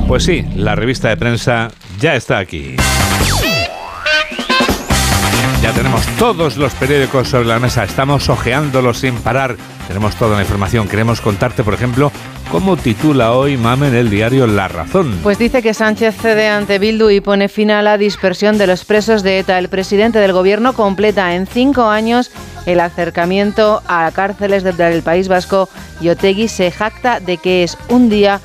[0.07, 2.77] Pues sí, la revista de prensa ya está aquí.
[5.61, 9.57] Ya tenemos todos los periódicos sobre la mesa, estamos ojeándolos sin parar.
[9.89, 10.87] Tenemos toda la información.
[10.87, 12.13] Queremos contarte, por ejemplo,
[12.49, 15.19] cómo titula hoy Mame en el diario La Razón.
[15.21, 18.85] Pues dice que Sánchez cede ante Bildu y pone fin a la dispersión de los
[18.85, 19.59] presos de ETA.
[19.59, 22.31] El presidente del gobierno completa en cinco años
[22.65, 25.67] el acercamiento a cárceles del País Vasco
[25.99, 28.39] y Otegui se jacta de que es un día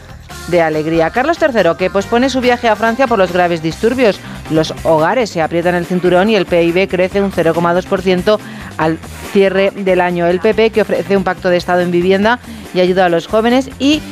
[0.49, 1.11] de alegría.
[1.11, 4.21] Carlos III, que pospone su viaje a Francia por los graves disturbios.
[4.51, 8.39] Los hogares se aprietan el cinturón y el PIB crece un 0,2%
[8.77, 8.99] al
[9.33, 10.27] cierre del año.
[10.27, 12.39] El PP, que ofrece un pacto de Estado en vivienda
[12.75, 14.03] y ayuda a los jóvenes y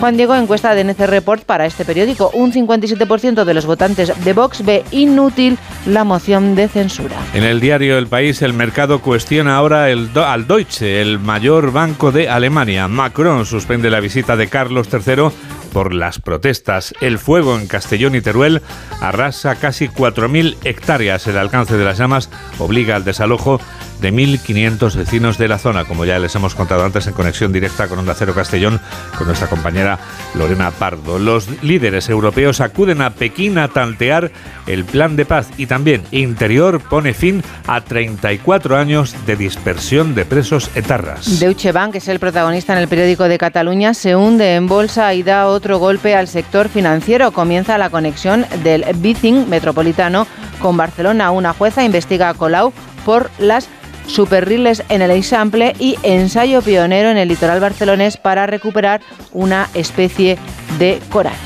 [0.00, 2.30] Juan Diego, encuesta de NC Report para este periódico.
[2.32, 7.16] Un 57% de los votantes de Vox ve inútil la moción de censura.
[7.34, 12.30] En el diario El País, el mercado cuestiona ahora al Deutsche, el mayor banco de
[12.30, 12.88] Alemania.
[12.88, 15.28] Macron suspende la visita de Carlos III
[15.72, 16.94] por las protestas.
[17.00, 18.62] El fuego en Castellón y Teruel
[19.00, 21.26] arrasa casi 4.000 hectáreas.
[21.26, 23.60] El alcance de las llamas obliga al desalojo
[24.00, 27.88] de 1.500 vecinos de la zona, como ya les hemos contado antes en conexión directa
[27.88, 28.80] con Onda Cero Castellón,
[29.16, 29.98] con nuestra compañera
[30.34, 31.18] Lorena Pardo.
[31.18, 34.30] Los líderes europeos acuden a Pekín a tantear
[34.66, 40.24] el plan de paz y también Interior pone fin a 34 años de dispersión de
[40.24, 41.40] presos etarras.
[41.40, 45.22] Deutsche Bank es el protagonista en el periódico de Cataluña, se hunde en bolsa y
[45.22, 47.32] da otro golpe al sector financiero.
[47.32, 50.26] Comienza la conexión del Bicing metropolitano
[50.60, 51.30] con Barcelona.
[51.30, 52.72] Una jueza investiga a Colau
[53.04, 53.68] por las
[54.10, 59.00] superriles en el Eixample y ensayo pionero en el litoral barcelonés para recuperar
[59.32, 60.38] una especie
[60.78, 61.36] de coral.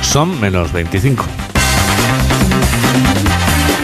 [0.00, 1.24] Son menos 25.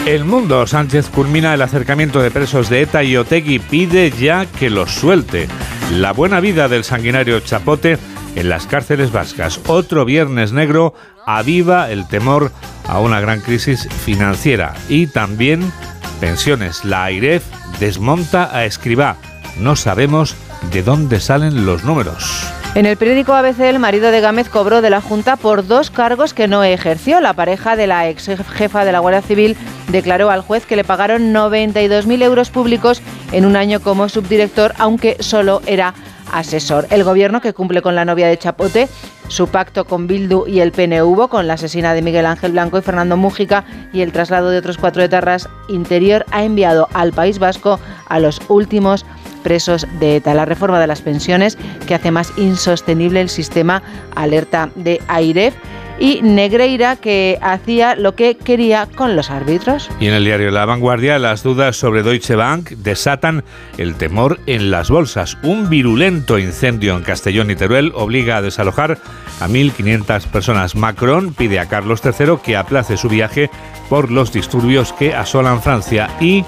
[0.05, 4.69] El mundo Sánchez culmina el acercamiento de presos de ETA y Otegui pide ya que
[4.69, 5.47] los suelte.
[5.91, 7.97] La buena vida del sanguinario Chapote
[8.35, 9.59] en las cárceles vascas.
[9.65, 10.93] Otro viernes negro
[11.25, 12.51] aviva el temor
[12.87, 15.71] a una gran crisis financiera y también
[16.15, 16.83] pensiones.
[16.85, 17.43] La AIREF
[17.79, 19.17] desmonta a Escribá.
[19.59, 20.35] No sabemos
[20.71, 22.45] de dónde salen los números.
[22.75, 26.33] En el periódico ABC, el marido de Gámez cobró de la Junta por dos cargos
[26.33, 27.21] que no ejerció.
[27.21, 29.55] La pareja de la ex jefa de la Guardia Civil
[29.87, 33.01] declaró al juez que le pagaron 92.000 euros públicos
[33.31, 35.93] en un año como subdirector, aunque solo era
[36.35, 36.87] asesor.
[36.89, 38.89] El gobierno, que cumple con la novia de Chapote,
[39.29, 42.81] su pacto con Bildu y el PNV, con la asesina de Miguel Ángel Blanco y
[42.81, 43.63] Fernando Mújica
[43.93, 48.41] y el traslado de otros cuatro etarras, Interior ha enviado al País Vasco a los
[48.49, 49.05] últimos
[49.43, 50.33] presos de ETA.
[50.33, 51.57] La reforma de las pensiones
[51.87, 53.81] que hace más insostenible el sistema
[54.15, 55.55] alerta de AIREF
[55.99, 59.89] y Negreira que hacía lo que quería con los árbitros.
[59.99, 63.43] Y en el diario La Vanguardia las dudas sobre Deutsche Bank desatan
[63.77, 65.37] el temor en las bolsas.
[65.43, 68.97] Un virulento incendio en Castellón y Teruel obliga a desalojar
[69.39, 70.75] a 1.500 personas.
[70.75, 73.49] Macron pide a Carlos III que aplace su viaje
[73.89, 76.43] por los disturbios que asolan Francia y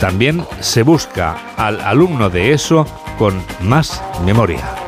[0.00, 2.86] también se busca al alumno de ESO
[3.18, 4.87] con más memoria.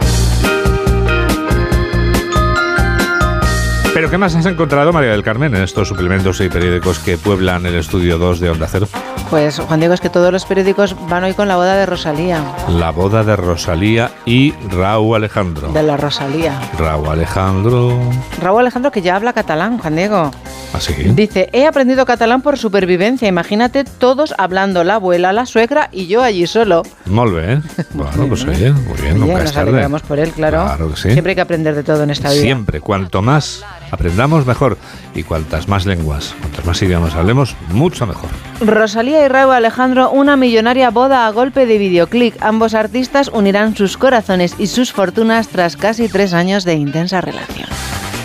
[3.92, 7.66] ¿Pero qué más has encontrado, María del Carmen, en estos suplementos y periódicos que pueblan
[7.66, 8.88] el estudio 2 de Onda Cero?
[9.30, 12.42] Pues, Juan Diego, es que todos los periódicos van hoy con la boda de Rosalía.
[12.68, 15.68] La boda de Rosalía y Raúl Alejandro.
[15.72, 16.58] De la Rosalía.
[16.76, 17.96] Raúl Alejandro.
[18.42, 20.32] Raúl Alejandro que ya habla catalán, Juan Diego.
[20.72, 20.92] ¿Así?
[20.94, 23.28] Dice, he aprendido catalán por supervivencia.
[23.28, 26.82] Imagínate todos hablando, la abuela, la suegra y yo allí solo.
[27.06, 27.52] Molt bé.
[27.54, 27.60] ¿eh?
[27.92, 29.70] Bueno, pues oye, muy bien, nunca Oye, es nos tarde.
[29.70, 30.64] alegramos por él, claro.
[30.64, 31.10] Claro que sí.
[31.12, 32.40] Siempre hay que aprender de todo en esta vida.
[32.40, 34.76] Siempre, cuanto más aprendamos, mejor.
[35.14, 38.30] Y cuantas más lenguas, cuantos más idiomas hablemos, mucho mejor.
[38.60, 42.34] Rosalía y Raúl Alejandro, una millonaria boda a golpe de videoclip.
[42.40, 47.68] Ambos artistas unirán sus corazones y sus fortunas tras casi tres años de intensa relación.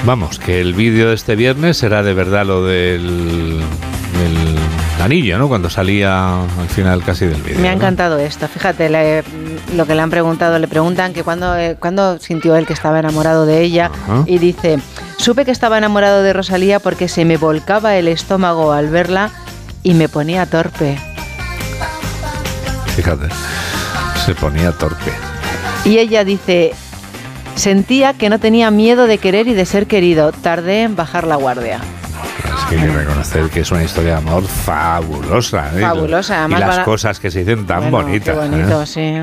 [0.06, 3.60] Vamos, que el vídeo de este viernes será de verdad lo del,
[4.20, 5.48] del anillo, ¿no?
[5.48, 7.60] Cuando salía al final casi del vídeo.
[7.60, 7.78] Me ha ¿no?
[7.78, 8.48] encantado esto.
[8.48, 9.24] Fíjate, le-
[9.76, 13.00] lo que le han preguntado, le preguntan que cuando, eh, cuándo sintió él que estaba
[13.00, 14.24] enamorado de ella Ajá.
[14.28, 14.80] y dice,
[15.18, 19.32] supe que estaba enamorado de Rosalía porque se me volcaba el estómago al verla
[19.86, 20.98] y me ponía torpe.
[22.96, 23.28] Fíjate,
[24.26, 25.12] se ponía torpe.
[25.86, 26.74] Y ella dice,
[27.56, 30.32] sentía que no tenía miedo de querer y de ser querido.
[30.32, 31.80] Tardé en bajar la guardia.
[32.44, 35.70] Es que hay que reconocer que es una historia de amor fabulosa.
[35.76, 35.82] ¿eh?
[35.82, 38.36] Fabulosa, Y además las van a- cosas que se dicen tan Bueno, bonitas.
[38.36, 38.50] Qué ¿eh?
[38.50, 39.14] bonito, sí.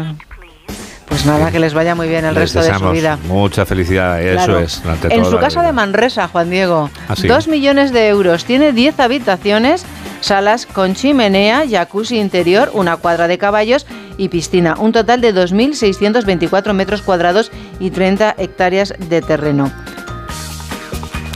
[1.08, 3.18] Pues nada, que les vaya muy bien el Les resto de su vida.
[3.26, 4.60] Mucha felicidad, eso Claro.
[4.60, 4.80] es.
[5.10, 5.66] En su casa vida.
[5.66, 7.26] de Manresa, Juan Diego, ¿Ah, sí?
[7.26, 8.44] dos millones de euros.
[8.46, 9.84] Tiene 10 habitaciones,
[10.22, 14.76] salas con chimenea, jacuzzi interior, una cuadra de caballos y piscina.
[14.78, 17.50] Un total de 2.624 metros cuadrados
[17.80, 19.70] y 30 hectáreas de terreno.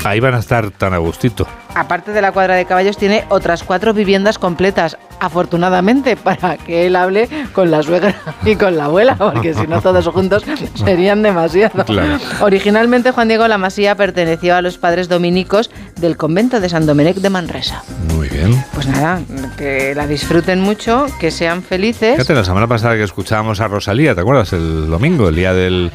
[0.06, 1.46] Ahí van a estar tan a gustito.
[1.74, 6.96] Aparte de la cuadra de caballos, tiene otras cuatro viviendas completas, afortunadamente, para que él
[6.96, 10.44] hable con la suegra y con la abuela, porque si no todos juntos
[10.74, 11.84] serían demasiado.
[11.84, 12.18] Claro.
[12.40, 17.16] Originalmente, Juan Diego La Masía perteneció a los padres dominicos del convento de San Domenech
[17.16, 17.82] de Manresa.
[18.14, 18.64] Muy bien.
[18.74, 19.20] Pues nada,
[19.58, 22.12] que la disfruten mucho, que sean felices.
[22.12, 24.52] Fíjate, la semana pasada que escuchábamos a Rosalía, ¿te acuerdas?
[24.52, 25.90] El domingo, el día del,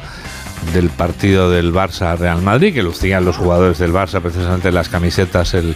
[0.72, 4.88] del partido del Barça Real Madrid, que lucían los jugadores del Barça precisamente en las
[4.88, 5.74] camisetas el,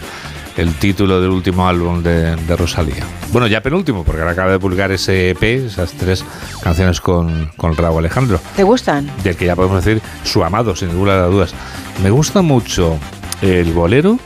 [0.55, 3.03] el título del último álbum de, de Rosalía.
[3.31, 6.23] Bueno, ya penúltimo, porque ahora acaba de publicar ese EP, esas tres
[6.61, 9.09] canciones con, con Raúl Alejandro, ¿Te gustan?
[9.23, 11.53] del que ya podemos decir su amado, sin ninguna de las dudas.
[12.01, 12.97] Me gusta mucho
[13.41, 14.17] el bolero.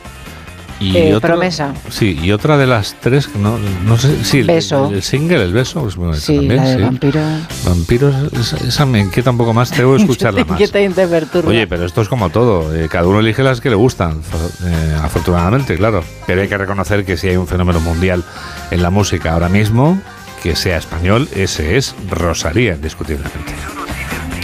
[0.82, 1.72] Y Eh, otro- Promesa.
[1.90, 3.56] Sí, y otra de las tres, no,
[3.86, 4.90] no sé, sí, el- Beso.
[4.92, 6.82] El, single, el beso, pues bueno, Sí, también, la de sí.
[6.82, 7.20] vampiro.
[7.64, 10.50] Vampiros, esa, esa me inquieta un poco más, tengo que escucharla más.
[10.60, 11.48] inquieta y te perturba.
[11.50, 14.20] Oye, pero esto es como todo, eh, cada uno elige las que le gustan,
[14.64, 16.02] eh, afortunadamente, claro.
[16.26, 18.24] Pero hay que reconocer que si hay un fenómeno mundial
[18.70, 20.00] en la música ahora mismo,
[20.42, 23.52] que sea español, ese es Rosalía, indiscutiblemente.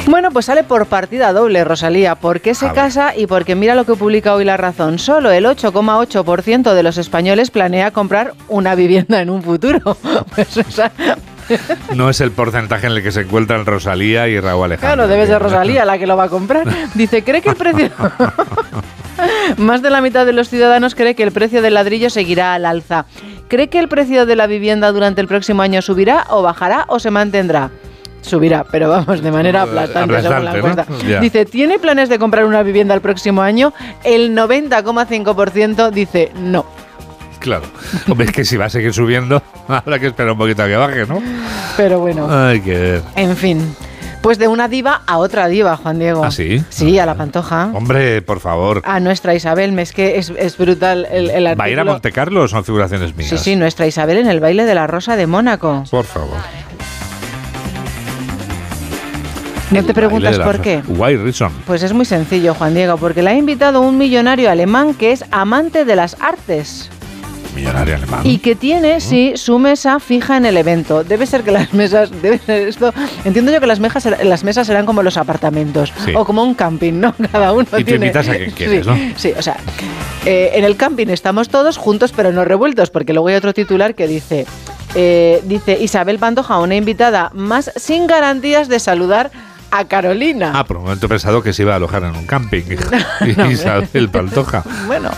[0.08, 2.14] Bueno, pues sale por partida doble, Rosalía.
[2.14, 3.14] ¿Por qué se casa?
[3.14, 4.98] Y porque mira lo que publica hoy La Razón.
[4.98, 9.98] Solo el 8,8% de los españoles planea comprar una vivienda en un futuro.
[10.34, 10.92] Pues, o sea,
[11.94, 14.94] No es el porcentaje en el que se encuentran Rosalía y Raúl Alejandro.
[14.94, 16.66] claro, debe ser Rosalía la que lo va a comprar.
[16.94, 17.90] Dice, ¿cree que el precio...
[19.58, 22.64] Más de la mitad de los ciudadanos cree que el precio del ladrillo seguirá al
[22.64, 23.04] alza.
[23.48, 26.98] ¿Cree que el precio de la vivienda durante el próximo año subirá o bajará o
[26.98, 27.70] se mantendrá?
[28.22, 30.44] Subirá, pero vamos, de manera aplastante, según
[30.76, 31.20] la.
[31.20, 33.72] Dice, ¿tiene planes de comprar una vivienda el próximo año?
[34.04, 36.66] El 90,5% dice no.
[37.38, 37.64] Claro.
[38.08, 40.76] Hombre, es que si va a seguir subiendo, habrá que esperar un poquito a que
[40.76, 41.22] baje, ¿no?
[41.76, 43.02] Pero bueno, Hay que ver.
[43.16, 43.76] en fin.
[44.20, 46.24] Pues de una diva a otra diva, Juan Diego.
[46.24, 46.62] ¿Ah, sí?
[46.70, 47.70] Sí, a la pantoja.
[47.72, 48.82] Hombre, por favor.
[48.84, 51.92] A nuestra Isabel, es que es, es brutal el, el ¿Va a ir a artículo.
[51.92, 53.30] Monte Carlo o son figuraciones mías?
[53.30, 55.84] Sí, sí, nuestra Isabel en el baile de la Rosa de Mónaco.
[55.88, 56.36] Por favor.
[59.70, 60.82] ¿No te preguntas por qué?
[60.88, 61.52] Why reason?
[61.66, 65.24] Pues es muy sencillo, Juan Diego, porque la ha invitado un millonario alemán que es
[65.30, 66.88] amante de las artes
[67.54, 68.20] Millonario alemán.
[68.24, 71.04] y que tiene, sí, su mesa fija en el evento.
[71.04, 72.94] Debe ser que las mesas, debe ser esto.
[73.26, 76.12] Entiendo yo que las, mejas, las mesas serán como los apartamentos Sí.
[76.14, 77.14] o como un camping, ¿no?
[77.32, 78.06] Cada uno Y tiene.
[78.06, 78.96] invitas a quien quieres, sí, ¿no?
[79.18, 79.56] Sí, o sea,
[80.24, 83.94] eh, en el camping estamos todos juntos, pero no revueltos, porque luego hay otro titular
[83.94, 84.46] que dice.
[84.94, 89.30] eh, dice Isabel Pantoja, una invitada más sin garantías de saludar
[89.70, 90.52] a Carolina.
[90.54, 92.62] Ah, por un momento he pensado que se iba a alojar en un camping.
[93.50, 94.62] Isabel Pantoja.
[94.86, 95.10] Bueno,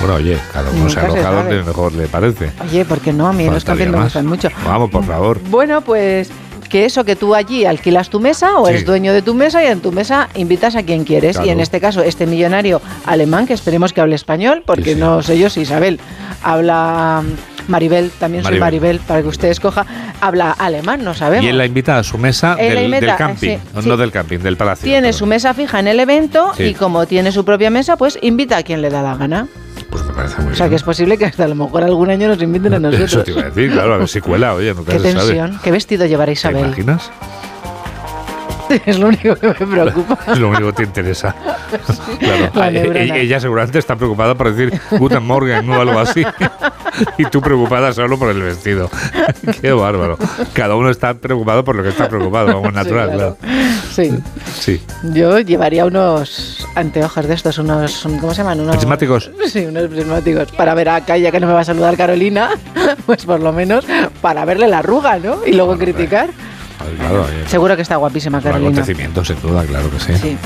[0.00, 1.36] Bueno, oye, cada uno se Nunca se aloja sabe.
[1.36, 2.50] donde mejor le parece.
[2.68, 3.28] oye, ¿por qué no?
[3.28, 4.48] A mí los campings me gustan mucho.
[4.66, 5.40] Vamos, por favor.
[5.48, 6.30] Bueno, pues
[6.68, 8.70] que eso, que tú allí alquilas tu mesa o Sí.
[8.72, 11.32] eres dueño de tu mesa y en tu mesa invitas a quien quieres.
[11.36, 11.46] Claro.
[11.46, 15.38] Y en este caso, este millonario alemán, que esperemos que hable español, porque no sé
[15.38, 16.00] yo si Isabel
[16.42, 17.22] habla
[17.68, 18.80] Maribel, también soy Maribel.
[18.90, 19.86] Maribel, para que usted escoja,
[20.20, 21.44] habla alemán, no sabemos.
[21.44, 23.56] Y él la invita a su mesa del, invita, del camping.
[23.58, 23.96] sí, no sí.
[23.96, 24.84] del camping, del palacio.
[24.84, 26.64] Tiene su mesa fija en el evento Sí.
[26.64, 29.46] y como tiene su propia mesa, pues invita a quien le da la gana.
[29.90, 30.76] Pues me parece muy O sea que bien.
[30.76, 33.12] es posible que hasta a lo mejor algún año nos inviten a nosotros.
[33.12, 35.24] Eso te iba a decir, claro, a ver si cuela, oye, nunca Qué se sabe.
[35.26, 36.66] tensión, qué vestido llevará ¿Te Isabel.
[36.66, 37.10] imaginas?
[38.86, 40.18] Es lo único que me preocupa.
[40.32, 41.34] Es lo único que te interesa.
[42.18, 42.50] Claro.
[42.54, 43.16] La e- neurona.
[43.16, 46.22] e- Ella seguramente está preocupada por decir Guten Morgen o algo así.
[47.16, 48.90] Y tú preocupada solo por el vestido.
[49.62, 50.18] Qué bárbaro.
[50.52, 53.36] Cada uno está preocupado por lo que está preocupado, como es natural, claro.
[53.40, 53.54] claro.
[53.90, 54.12] Sí,
[54.60, 54.82] Sí.
[55.14, 58.60] yo llevaría unos anteojos de estos, unos, ¿cómo se llaman?
[58.60, 59.30] Unos Prismáticos.
[59.46, 60.52] Sí, unos prismáticos.
[60.52, 62.50] Para ver acá, ya que no me va a saludar Carolina,
[63.06, 63.86] pues por lo menos
[64.20, 65.38] para verle la arruga, ¿no?
[65.46, 66.28] Y luego criticar.
[66.28, 66.34] Ay,
[66.98, 68.70] Claro, Seguro que está guapísima un Carolina.
[68.70, 70.12] acontecimiento, sin duda, claro que sí.
[70.20, 70.36] Sí,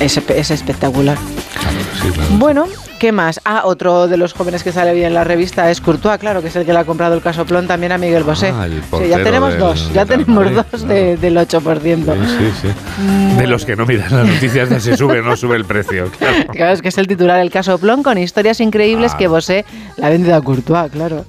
[0.00, 1.16] es, es espectacular.
[1.16, 2.30] Claro que sí, claro.
[2.32, 2.66] Bueno,
[2.98, 3.40] ¿qué más?
[3.44, 6.48] Ah, otro de los jóvenes que sale bien en la revista es Courtois, claro, que
[6.48, 8.48] es el que le ha comprado el casoplón también a Miguel Bosé.
[8.54, 12.14] Ah, sí, ya tenemos del dos, ya tenemos Madrid, dos de- del 8%.
[12.14, 13.36] Sí, sí, sí.
[13.36, 16.10] De los que no miran las noticias de si sube o no sube el precio.
[16.18, 16.46] Claro.
[16.52, 19.18] Claro, es que es el titular El casoplón con historias increíbles Ah.
[19.18, 19.64] que Bosé
[19.96, 21.24] le ha vendido a Courtois, claro.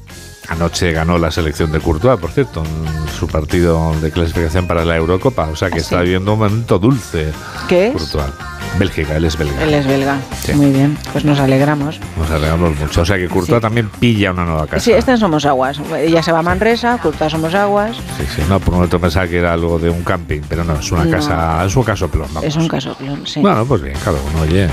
[0.50, 4.96] Anoche ganó la selección de Courtois, por cierto, en su partido de clasificación para la
[4.96, 5.48] Eurocopa.
[5.48, 7.32] O sea que está viviendo un momento dulce.
[7.68, 7.94] ¿Qué es?
[7.94, 8.32] Courtois.
[8.78, 9.64] Bélgica, él es belga.
[9.64, 10.18] Él es belga.
[10.44, 10.52] Sí.
[10.54, 11.98] Muy bien, pues nos alegramos.
[12.18, 13.02] Nos alegramos mucho.
[13.02, 13.62] O sea que Courtois Sí.
[13.62, 14.84] también pilla una nueva casa.
[14.84, 15.80] Sí, en Somos Aguas.
[15.98, 17.96] Ella se va a Manresa, Courtois Somos Aguas.
[18.18, 20.74] Sí, sí, no, por un momento pensaba que era algo de un camping, pero no,
[20.78, 21.12] es una No.
[21.12, 22.44] casa, es un caso plom, vamos.
[22.44, 23.40] Es un casoplón, sí.
[23.40, 24.68] Bueno, pues bien, cada uno, oye.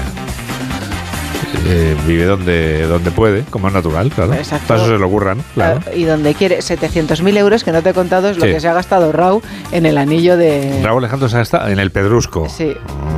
[1.67, 4.35] Eh, vive donde, donde puede, como es natural, claro.
[4.35, 4.67] Exacto.
[4.69, 5.81] Para eso se lo ocurran, claro.
[5.95, 8.53] Y donde quiere 700.000 euros, que no te he contado, es lo Sí.
[8.53, 10.81] que se ha gastado Rau en el anillo de...
[10.83, 12.49] Raúl Alejandro se está en el Pedrusco.
[12.49, 12.73] Sí,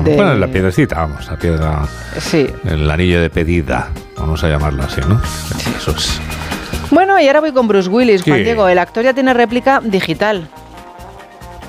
[0.04, 1.82] de- Bueno, en la piedrecita, vamos, la piedra,
[2.18, 2.46] Sí.
[2.64, 5.20] el anillo de pedida, vamos a llamarlo así, ¿no?
[5.76, 6.20] Eso es.
[6.90, 8.44] Bueno, y ahora voy con Bruce Willis, Juan.
[8.44, 8.68] Diego.
[8.68, 10.48] El actor ya tiene réplica digital.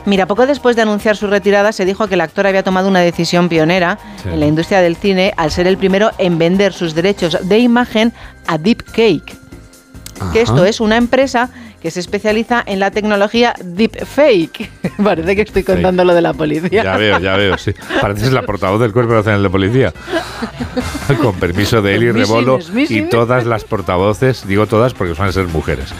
[0.05, 2.99] Mira, poco después de anunciar su retirada se dijo que el actor había tomado una
[2.99, 4.29] decisión pionera Sí.
[4.29, 8.13] en la industria del cine al ser el primero en vender sus derechos de imagen
[8.47, 9.35] a Deepcake.
[10.31, 11.49] Que esto es una empresa
[11.85, 14.71] que se especializa en la tecnología deepfake.
[15.03, 16.83] Parece que estoy contando lo de la policía.
[16.83, 17.73] Ya veo, ya veo, sí.
[18.01, 19.93] Pareces la portavoz del Cuerpo Nacional de Policía.
[21.21, 25.93] Con permiso de Eli Rebolo y todas las portavoces, digo todas porque suelen ser mujeres,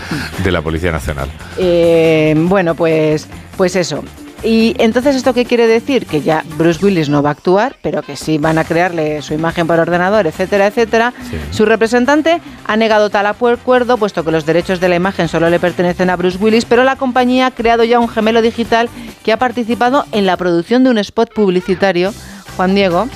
[0.44, 1.30] de la Policía Nacional.
[1.60, 4.04] Eh, bueno, pues, pues eso.
[4.46, 6.06] Y entonces, ¿esto qué quiere decir?
[6.06, 9.34] Que ya Bruce Willis no va a actuar, pero que sí van a crearle su
[9.34, 11.14] imagen por ordenador, etcétera, etcétera.
[11.50, 15.60] Su representante ha negado tal acuerdo, puesto que los derechos de la imagen solo le
[15.60, 18.88] pertenecen a Bruce Willis, pero la compañía ha creado ya un gemelo digital
[19.24, 22.14] que ha participado en la producción de un spot publicitario,
[22.56, 23.08] Juan Diego,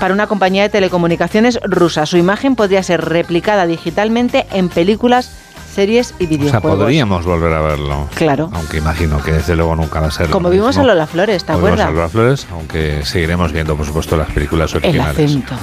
[0.00, 2.06] para una compañía de telecomunicaciones rusa.
[2.06, 5.30] Su imagen podría ser replicada digitalmente en películas,
[5.72, 6.78] series y O sea, videojuegos.
[6.80, 8.08] podríamos volver a verlo.
[8.14, 8.50] Claro.
[8.52, 10.28] Aunque imagino que desde luego nunca va a ser.
[10.28, 11.88] lo Como vimos en Lola Flores, ¿te acuerdas?
[11.88, 15.16] en Lola Flores, aunque seguiremos viendo, por supuesto, las películas El originales.
[15.16, 15.54] acento.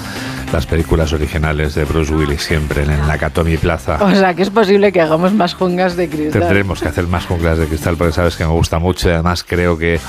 [0.52, 4.00] Las películas originales de Bruce Willis siempre en el Nakatomi Plaza.
[4.04, 6.42] O sea, que es posible que hagamos más jungas de cristal.
[6.42, 9.44] Tendremos que hacer más junglas de cristal porque sabes que me gusta mucho y además
[9.48, 10.00] creo que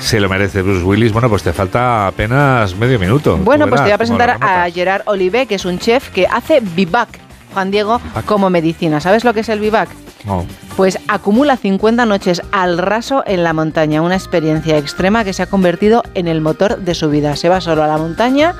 [0.00, 1.14] se lo merece Bruce Willis.
[1.14, 3.38] Bueno, pues te falta apenas medio minuto.
[3.38, 4.68] Bueno, pues te voy a presentar a.
[4.70, 7.08] Gerard Olivé, que es un chef que hace bivac.
[7.56, 9.00] Juan Diego, como medicina.
[9.00, 9.88] ¿Sabes lo que es el vivac?
[10.26, 10.44] No.
[10.76, 15.46] Pues acumula 50 noches al raso en la montaña, una experiencia extrema que se ha
[15.46, 17.34] convertido en el motor de su vida.
[17.34, 18.54] Se va solo a la montaña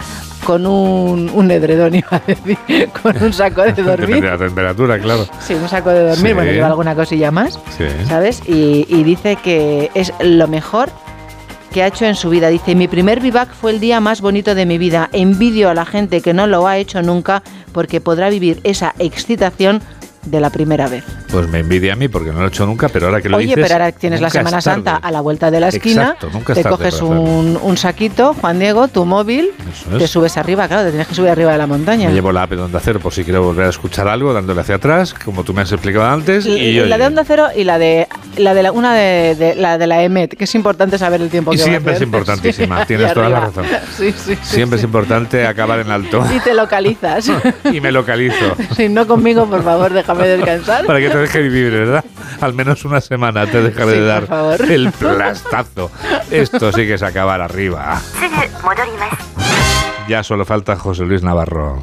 [0.44, 4.22] con un, un edredón, iba a decir, con un saco de dormir.
[4.22, 5.26] de la temperatura, claro.
[5.40, 6.32] Sí, un saco de dormir, Sí.
[6.32, 7.84] bueno, lleva alguna cosilla más, Sí.
[8.08, 8.40] ¿sabes?
[8.46, 10.88] Y, y dice que es lo mejor
[11.76, 12.48] que ha hecho en su vida.
[12.48, 15.10] Dice, mi primer vivac fue el día más bonito de mi vida.
[15.12, 19.82] Envidio a la gente que no lo ha hecho nunca porque podrá vivir esa excitación
[20.24, 21.04] de la primera vez.
[21.30, 23.36] Pues me envidia a mí porque no lo he hecho nunca, pero ahora que lo
[23.36, 24.62] Oye, dices, pero ahora tienes la Semana.
[24.62, 27.76] Santa a la vuelta de la esquina, Exacto, nunca es te tarde coges un, un
[27.76, 29.50] saquito, Juan Diego, tu móvil,
[29.92, 29.98] es.
[29.98, 32.08] te subes arriba, claro, te tienes que subir arriba de la montaña.
[32.08, 34.62] Me llevo la app de Onda Cero por si quiero volver a escuchar algo, dándole
[34.62, 36.46] hacia atrás, como tú me has explicado antes.
[36.46, 38.08] Y, Y- oye, la de Onda Cero y la de
[38.38, 41.30] la de la, una de, de- la de la EMET, que es importante saber el
[41.30, 43.64] tiempo Y que va a siempre es importantísima, Sí, tienes toda la razón.
[43.96, 44.82] Sí, sí, sí, siempre sí.
[44.82, 46.24] es importante acabar en alto.
[46.34, 47.30] Y te localizas.
[47.72, 48.54] y me localizo.
[48.76, 50.84] Si no conmigo, por favor, déjame descansar.
[50.86, 52.04] Para que te deje vivir, ¿verdad?
[52.40, 54.62] Al menos una semana te dejaré Sí, de por dar favor.
[54.70, 55.90] el plastazo.
[56.30, 58.00] Esto sí que es acabar arriba.
[60.08, 61.80] Ya solo falta José Luis Navarro.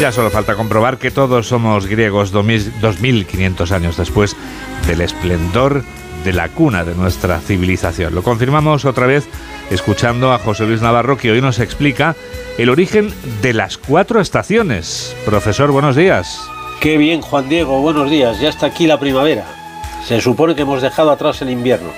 [0.00, 4.34] Ya solo falta comprobar que todos somos griegos 2000 2500 años después
[4.86, 5.84] del esplendor
[6.24, 8.14] de la cuna de nuestra civilización.
[8.14, 9.28] Lo confirmamos otra vez
[9.70, 12.16] escuchando a José Luis Navarro que hoy nos explica
[12.56, 15.14] el origen de las cuatro estaciones.
[15.26, 16.40] Profesor, buenos días.
[16.80, 18.40] Qué bien, Juan Diego, buenos días.
[18.40, 19.44] Ya está aquí la primavera.
[20.06, 21.90] Se supone que hemos dejado atrás el invierno.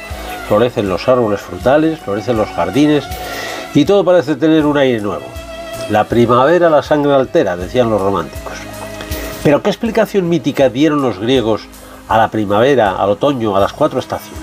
[0.48, 3.05] Florecen los árboles frutales, florecen los jardines
[3.74, 5.41] y todo parece tener un aire nuevo.
[5.93, 8.55] La primavera la sangre altera, decían los románticos.
[9.45, 11.68] Pero ¿qué explicación mítica dieron los griegos
[12.09, 14.40] a la primavera, al otoño, a las cuatro estaciones?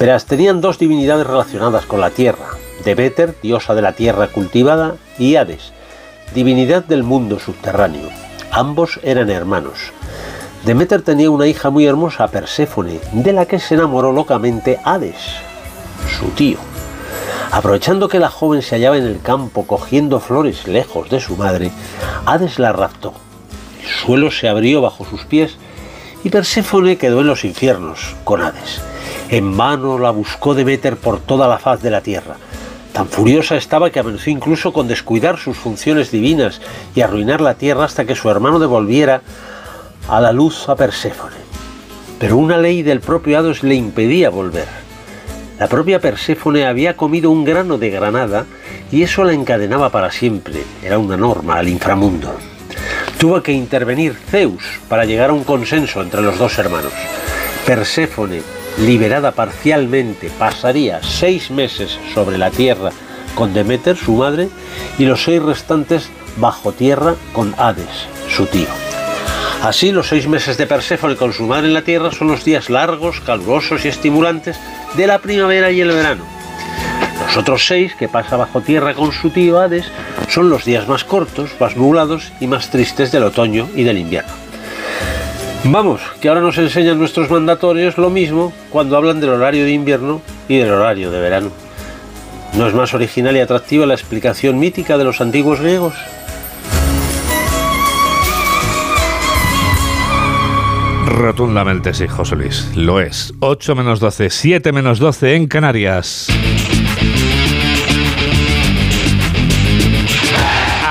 [0.00, 2.46] Verás, tenían dos divinidades relacionadas con la tierra.
[2.84, 5.72] Deméter, diosa de la tierra cultivada, y Hades,
[6.34, 8.08] divinidad del mundo subterráneo.
[8.50, 9.92] Ambos eran hermanos.
[10.64, 15.36] Deméter tenía una hija muy hermosa, Perséfone, de la que se enamoró locamente Hades,
[16.18, 16.73] su tío.
[17.54, 21.70] Aprovechando que la joven se hallaba en el campo cogiendo flores lejos de su madre,
[22.26, 23.14] Hades la raptó.
[23.80, 25.56] El suelo se abrió bajo sus pies
[26.24, 28.82] y Perséfone quedó en los infiernos con Hades.
[29.30, 32.38] En vano la buscó Deméter por toda la faz de la tierra.
[32.92, 36.60] Tan furiosa estaba que amenazó incluso con descuidar sus funciones divinas
[36.96, 39.22] y arruinar la tierra hasta que su hermano devolviera
[40.08, 41.36] a la luz a Perséfone.
[42.18, 44.83] Pero una ley del propio Hades le impedía volver.
[45.58, 48.46] La propia Perséfone había comido un grano de granada
[48.90, 50.62] y eso la encadenaba para siempre.
[50.82, 52.34] Era una norma al inframundo.
[53.18, 56.92] Tuvo que intervenir Zeus para llegar a un consenso entre los dos hermanos.
[57.64, 58.42] Perséfone,
[58.78, 62.90] liberada parcialmente, pasaría seis meses sobre la tierra
[63.34, 64.48] con Deméter, su madre,
[64.98, 68.83] y los seis restantes bajo tierra con Hades, su tío.
[69.62, 72.68] Así, los seis meses de Perséfone con su madre en la tierra son los días
[72.68, 74.58] largos, calurosos y estimulantes
[74.94, 76.24] de la primavera y el verano.
[77.26, 79.86] Los otros seis que pasa bajo tierra con su tío Hades
[80.28, 84.32] son los días más cortos, más nublados y más tristes del otoño y del invierno.
[85.64, 90.20] Vamos, que ahora nos enseñan nuestros mandatorios lo mismo cuando hablan del horario de invierno
[90.46, 91.50] y del horario de verano.
[92.52, 95.94] ¿No es más original y atractiva la explicación mítica de los antiguos griegos?
[101.04, 102.70] Rotundamente sí, José Luis.
[102.74, 103.34] Lo es.
[103.40, 106.28] 8 menos 12, 7 menos 12 en Canarias.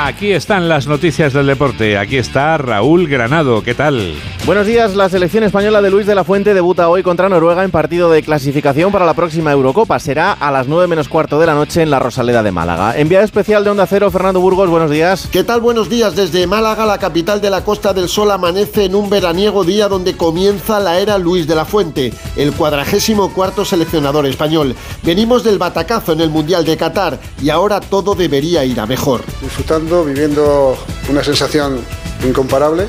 [0.05, 1.97] Aquí están las noticias del deporte.
[1.97, 3.63] Aquí está Raúl Granado.
[3.63, 4.15] ¿Qué tal?
[4.45, 7.71] Buenos días, la selección española de Luis de la Fuente debuta hoy contra Noruega en
[7.71, 9.97] partido de clasificación para la próxima Eurocopa.
[9.99, 12.99] Será a las 9 menos cuarto de la noche en la Rosaleda de Málaga.
[12.99, 15.29] Enviado especial de Onda Cero, Fernando Burgos, buenos días.
[15.31, 15.61] ¿Qué tal?
[15.61, 16.17] Buenos días.
[16.17, 20.17] Desde Málaga, la capital de la Costa del Sol, amanece en un veraniego día donde
[20.17, 24.75] comienza la era Luis de la Fuente, el cuadragésimo cuarto seleccionador español.
[25.03, 29.21] Venimos del batacazo en el Mundial de Qatar y ahora todo debería ir a mejor.
[29.41, 30.77] disfrutando, viviendo
[31.09, 31.81] una sensación
[32.25, 32.87] incomparable,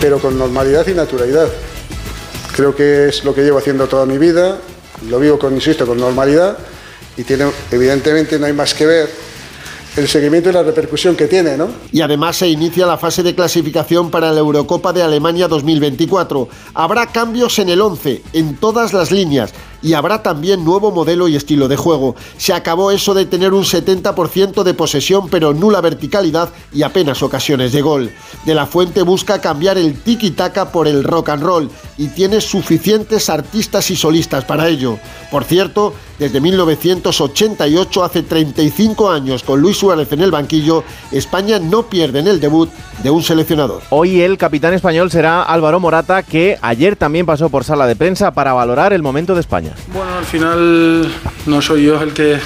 [0.00, 1.48] pero con normalidad y naturalidad.
[2.54, 4.58] Creo que es lo que llevo haciendo toda mi vida,
[5.08, 6.58] lo vivo con, insisto, con normalidad
[7.16, 9.08] y tiene, evidentemente no hay más que ver
[9.96, 11.68] el seguimiento y la repercusión que tiene, ¿no?
[11.90, 16.48] Y además se inicia la fase de clasificación para la Eurocopa de Alemania 2024.
[16.74, 19.52] Habrá cambios en el 11, en todas las líneas.
[19.82, 22.16] Y habrá también nuevo modelo y estilo de juego.
[22.36, 27.72] Se acabó eso de tener un 70% de posesión pero nula verticalidad y apenas ocasiones
[27.72, 28.10] de gol.
[28.44, 33.28] De la Fuente busca cambiar el tiki-taka por el rock and roll y tiene suficientes
[33.28, 34.98] artistas y solistas para ello.
[35.30, 41.84] Por cierto, desde 1988, hace 35 años, con Luis Suárez en el banquillo, España no
[41.84, 42.68] pierde en el debut
[43.02, 43.82] de un seleccionador.
[43.90, 48.32] Hoy el capitán español será Álvaro Morata, que ayer también pasó por sala de prensa
[48.32, 49.67] para valorar el momento de España.
[49.92, 51.10] Bueno, al final
[51.46, 52.38] no soy yo el que,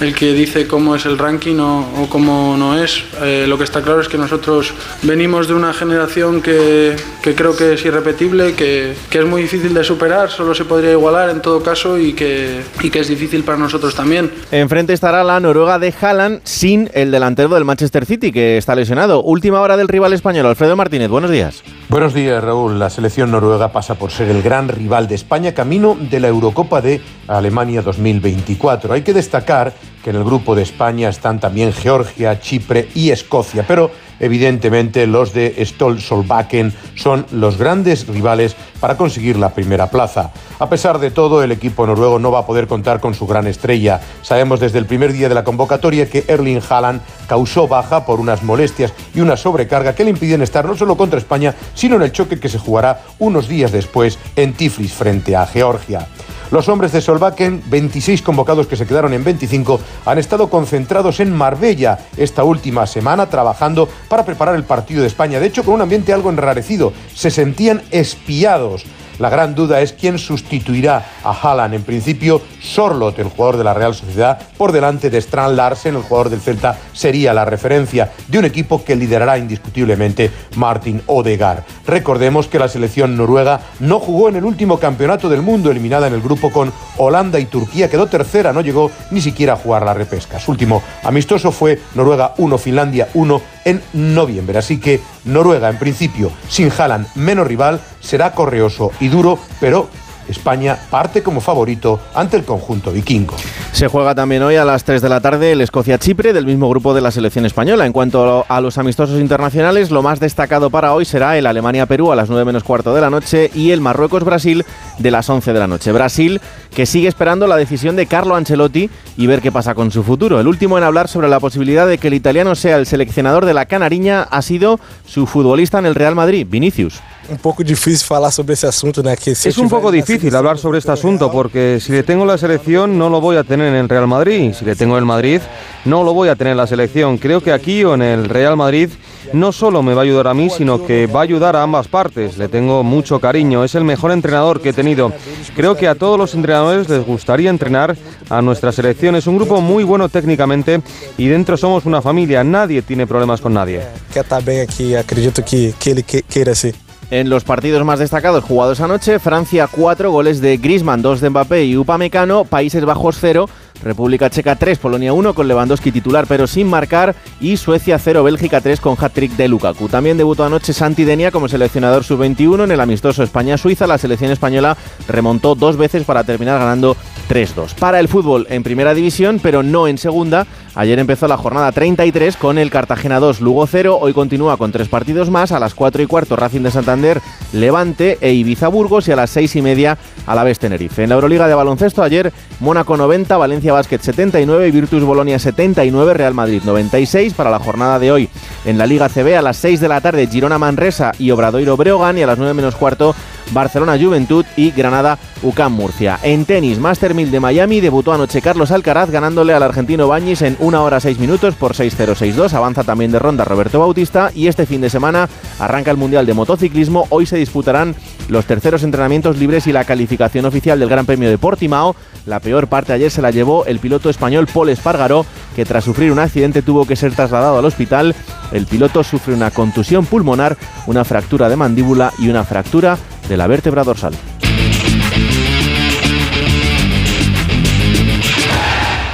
[0.00, 3.04] el que dice cómo es el ranking o, o cómo no es.
[3.22, 4.72] Eh, lo que está claro es que nosotros
[5.02, 9.74] venimos de una generación que, que creo que es irrepetible, que, que, es muy difícil
[9.74, 13.44] de superar, solo se podría igualar en todo caso y que, y que es difícil
[13.44, 14.30] para nosotros también.
[14.50, 19.22] Enfrente estará la Noruega de Haaland sin el delantero del Manchester City, que está lesionado.
[19.22, 21.08] Última hora del rival español, Alfredo Martínez.
[21.08, 21.62] Buenos días.
[21.88, 22.78] Buenos días, Raúl.
[22.78, 26.63] La selección noruega pasa por ser el gran rival de España camino de la Eurocopa
[26.64, 28.94] de Alemania 2024.
[28.94, 33.64] Hay que destacar que en el grupo de España están también Georgia, Chipre y Escocia,
[33.66, 33.90] pero
[34.20, 40.30] evidentemente los de Stol Solbakken son los grandes rivales para conseguir la primera plaza.
[40.58, 43.46] A pesar de todo, el equipo noruego no va a poder contar con su gran
[43.46, 44.00] estrella.
[44.22, 48.42] Sabemos desde el primer día de la convocatoria que Erling Haaland causó baja por unas
[48.42, 52.12] molestias y una sobrecarga que le impiden estar no solo contra España, sino en el
[52.12, 56.06] choque que se jugará unos días después en Tiflis frente a Georgia.
[56.50, 61.34] Los hombres de Solbakken, 26 convocados que se quedaron en 25, han estado concentrados en
[61.34, 65.40] Marbella esta última semana trabajando para preparar el partido de España.
[65.40, 66.92] De hecho, con un ambiente algo enrarecido.
[67.14, 68.84] Se sentían espiados.
[69.18, 71.74] La gran duda es quién sustituirá a Haaland.
[71.74, 76.02] En principio, Sorlot, el jugador de la Real Sociedad, por delante de Strand Larsen, el
[76.02, 81.64] jugador del Celta, sería la referencia de un equipo que liderará indiscutiblemente Martin Odegaard.
[81.86, 86.14] Recordemos que la selección noruega no jugó en el último campeonato del mundo, eliminada en
[86.14, 89.94] el grupo con Holanda y Turquía, quedó tercera, no llegó ni siquiera a jugar la
[89.94, 90.38] repesca.
[90.38, 94.58] Su último amistoso fue Noruega 1, Finlandia 1 en noviembre.
[94.58, 99.88] Así que Noruega, en principio, sin Haaland menos rival, será correoso duro, pero
[100.28, 103.34] España parte como favorito ante el conjunto vikingo.
[103.72, 106.94] Se juega también hoy a las 3 de la tarde el Escocia-Chipre del mismo grupo
[106.94, 107.86] de la selección española.
[107.86, 112.16] En cuanto a los amistosos internacionales, lo más destacado para hoy será el Alemania-Perú a
[112.16, 114.64] las 9 menos cuarto de la noche y el Marruecos-Brasil
[114.98, 115.92] de las 11 de la noche.
[115.92, 116.40] Brasil
[116.74, 120.40] que sigue esperando la decisión de Carlo Ancelotti y ver qué pasa con su futuro.
[120.40, 123.54] El último en hablar sobre la posibilidad de que el italiano sea el seleccionador de
[123.54, 127.00] la Canariña ha sido su futbolista en el Real Madrid, Vinicius.
[127.28, 129.02] Un poco difícil hablar sobre ese asunto.
[129.02, 129.14] ¿no?
[129.16, 132.98] Que es un poco difícil hablar sobre este asunto porque si le tengo la selección
[132.98, 134.52] no lo voy a tener en el Real Madrid.
[134.52, 135.40] Si le tengo el Madrid
[135.84, 137.18] no lo voy a tener en la selección.
[137.18, 138.90] Creo que aquí o en el Real Madrid
[139.32, 141.88] no solo me va a ayudar a mí, sino que va a ayudar a ambas
[141.88, 142.36] partes.
[142.36, 143.64] Le tengo mucho cariño.
[143.64, 145.12] Es el mejor entrenador que he tenido.
[145.56, 147.96] Creo que a todos los entrenadores les gustaría entrenar
[148.28, 149.16] a nuestra selección.
[149.16, 150.82] Es un grupo muy bueno técnicamente
[151.16, 152.44] y dentro somos una familia.
[152.44, 153.80] Nadie tiene problemas con nadie.
[154.12, 156.72] Que está bien aquí, acredito que, que él quiere así.
[157.10, 161.64] En los partidos más destacados jugados anoche, Francia 4, goles de Griezmann, 2 de Mbappé
[161.64, 163.48] y Upamecano, Países Bajos 0,
[163.84, 168.60] República Checa 3, Polonia 1 con Lewandowski titular pero sin marcar y Suecia 0, Bélgica
[168.60, 169.88] 3 con hat-trick de Lukaku.
[169.88, 173.86] También debutó anoche Santi Denia como seleccionador sub-21 en el amistoso España-Suiza.
[173.86, 174.76] La selección española
[175.06, 176.96] remontó dos veces para terminar ganando
[177.28, 177.74] 3-2.
[177.74, 180.46] Para el fútbol en primera división pero no en segunda.
[180.76, 183.98] Ayer empezó la jornada 33 con el Cartagena 2, Lugo 0.
[184.00, 185.52] Hoy continúa con tres partidos más.
[185.52, 187.20] A las 4 y cuarto Racing de Santander,
[187.52, 191.04] Levante e Ibiza Burgos y a las 6 y media a la vez Tenerife.
[191.04, 196.14] En la Euroliga de baloncesto ayer Mónaco 90, Valencia Basket 79 y Virtus Bolonia 79,
[196.14, 198.28] Real Madrid 96 para la jornada de hoy.
[198.64, 202.16] En la Liga CB a las 6 de la tarde Girona Manresa y Obradoiro Breogán
[202.16, 203.16] y a las 9 menos cuarto
[203.50, 206.20] Barcelona Juventud y Granada UCAM Murcia.
[206.22, 210.56] En tenis, Master 1000 de Miami debutó anoche Carlos Alcaraz ganándole al argentino Bañis en
[210.60, 212.52] 1 hora 6 minutos por 6-0-6-2.
[212.52, 216.34] Avanza también de ronda Roberto Bautista y este fin de semana arranca el Mundial de
[216.34, 217.06] Motociclismo.
[217.10, 217.94] Hoy se disputarán
[218.28, 221.96] los terceros entrenamientos libres y la calificación oficial del Gran Premio de Portimao.
[222.26, 226.10] La peor parte ayer se la llevó el piloto español Paul Espargaró, que tras sufrir
[226.10, 228.14] un accidente tuvo que ser trasladado al hospital.
[228.52, 230.56] El piloto sufre una contusión pulmonar,
[230.86, 232.96] una fractura de mandíbula y una fractura
[233.28, 234.14] de la vértebra dorsal.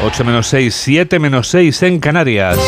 [0.02, 2.58] 8 menos 6, 7 menos 6 en Canarias.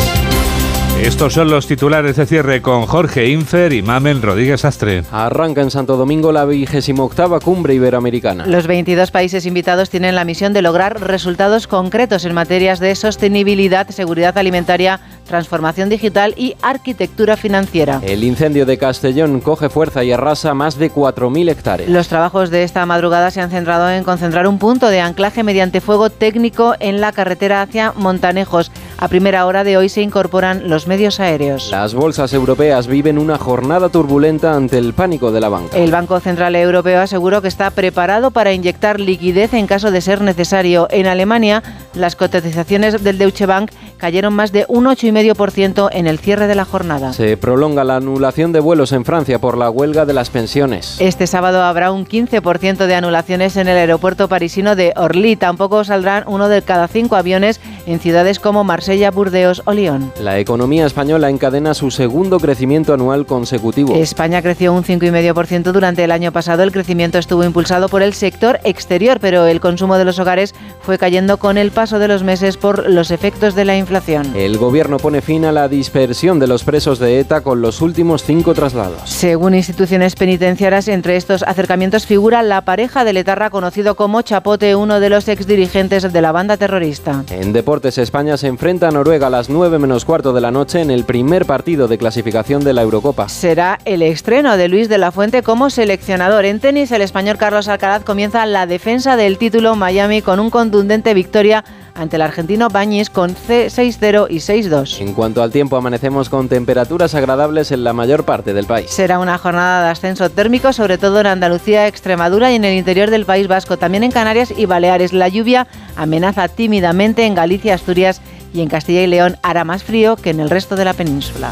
[1.03, 5.03] Estos son los titulares de cierre con Jorge Infer y Mamen Rodríguez Astre.
[5.11, 8.45] Arranca en Santo Domingo la 28 cumbre iberoamericana.
[8.45, 13.89] Los 22 países invitados tienen la misión de lograr resultados concretos en materias de sostenibilidad,
[13.89, 17.99] seguridad alimentaria, transformación digital y arquitectura financiera.
[18.01, 21.89] El incendio de Castellón coge fuerza y arrasa más de 4.000 hectáreas.
[21.89, 25.81] Los trabajos de esta madrugada se han centrado en concentrar un punto de anclaje mediante
[25.81, 28.71] fuego técnico en la carretera hacia Montanejos.
[28.97, 31.69] A primera hora de hoy se incorporan los medios aéreos.
[31.71, 35.77] Las bolsas europeas viven una jornada turbulenta ante el pánico de la banca.
[35.77, 40.21] El Banco Central Europeo aseguró que está preparado para inyectar liquidez en caso de ser
[40.21, 40.87] necesario.
[40.89, 41.63] En Alemania,
[41.93, 46.65] las cotizaciones del Deutsche Bank cayeron más de un 8,5% en el cierre de la
[46.65, 47.13] jornada.
[47.13, 50.97] Se prolonga la anulación de vuelos en Francia por la huelga de las pensiones.
[50.99, 55.35] Este sábado habrá un 15% de anulaciones en el aeropuerto parisino de Orly.
[55.35, 60.11] Tampoco saldrán uno de cada cinco aviones en ciudades como Marsella, Burdeos o Lyon.
[60.19, 63.95] La economía española encadena su segundo crecimiento anual consecutivo.
[63.95, 66.63] España creció un 5,5% durante el año pasado.
[66.63, 70.97] El crecimiento estuvo impulsado por el sector exterior, pero el consumo de los hogares fue
[70.97, 74.35] cayendo con el paso de los meses por los efectos de la inflación.
[74.35, 78.23] El gobierno pone fin a la dispersión de los presos de ETA con los últimos
[78.23, 79.09] cinco traslados.
[79.09, 84.99] Según instituciones penitenciarias, entre estos acercamientos figura la pareja de Letarra conocido como Chapote, uno
[84.99, 87.23] de los exdirigentes de la banda terrorista.
[87.29, 90.79] En Deportes España se enfrenta a Noruega a las 9 menos cuarto de la noche
[90.79, 93.27] en el primer partido de clasificación de la Eurocopa.
[93.29, 96.45] Será el estreno de Luis de la Fuente como seleccionador.
[96.45, 101.15] En tenis, el español Carlos Alcaraz comienza la defensa del título Miami con un contundente
[101.15, 101.65] victoria
[101.95, 105.01] ante el argentino Bañez con C6-0 y 6-2.
[105.01, 108.89] En cuanto al tiempo, amanecemos con temperaturas agradables en la mayor parte del país.
[108.89, 113.09] Será una jornada de ascenso térmico, sobre todo en Andalucía, Extremadura y en el interior
[113.09, 115.13] del País Vasco, también en Canarias y Baleares.
[115.13, 118.21] La lluvia amenaza tímidamente en Galicia, Asturias
[118.53, 121.51] y en Castilla y León hará más frío que en el resto de la península.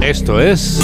[0.00, 0.80] Esto es...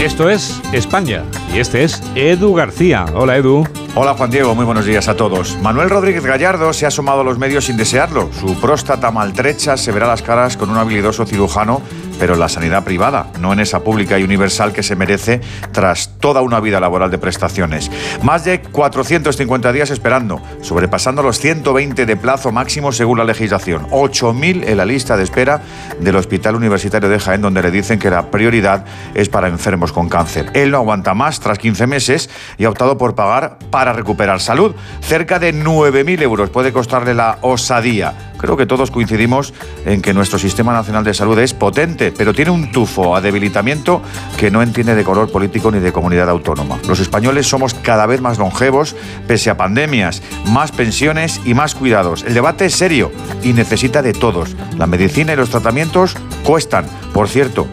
[0.00, 3.06] Esto es España y este es Edu García.
[3.14, 3.66] Hola Edu.
[3.94, 5.56] Hola Juan Diego, muy buenos días a todos.
[5.62, 8.30] Manuel Rodríguez Gallardo se ha sumado a los medios sin desearlo.
[8.32, 11.82] Su próstata maltrecha se verá las caras con un habilidoso cirujano,
[12.18, 15.40] pero en la sanidad privada, no en esa pública y universal que se merece
[15.72, 17.90] tras toda una vida laboral de prestaciones.
[18.22, 23.86] Más de 450 días esperando, sobrepasando los 120 de plazo máximo según la legislación.
[23.90, 25.62] 8.000 en la lista de espera
[26.00, 30.08] del Hospital Universitario de Jaén, donde le dicen que la prioridad es para enfermos con
[30.08, 30.50] cáncer.
[30.54, 34.74] Él no aguanta más tras 15 meses y ha optado por pagar para recuperar salud.
[35.00, 38.14] Cerca de 9.000 euros puede costarle la osadía.
[38.38, 39.52] Creo que todos coincidimos
[39.84, 44.02] en que nuestro Sistema Nacional de Salud es potente, pero tiene un tufo a debilitamiento
[44.36, 46.78] que no entiende de color político ni de comunidad autónoma.
[46.86, 48.96] Los españoles somos cada vez más longevos,
[49.26, 52.24] pese a pandemias, más pensiones y más cuidados.
[52.24, 53.10] El debate es serio
[53.42, 54.56] y necesita de todos.
[54.76, 56.86] La medicina y los tratamientos cuestan.
[57.12, 57.66] Por cierto,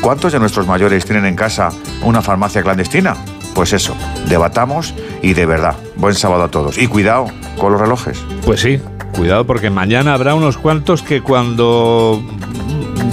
[0.00, 1.70] ¿cuántos de nuestros mayores tienen en casa
[2.02, 3.16] una farmacia clandestina?
[3.54, 3.96] Pues eso,
[4.28, 6.76] debatamos y de verdad, buen sábado a todos.
[6.76, 7.26] Y cuidado
[7.58, 8.20] con los relojes.
[8.44, 8.80] Pues sí,
[9.14, 12.22] cuidado porque mañana habrá unos cuantos que cuando...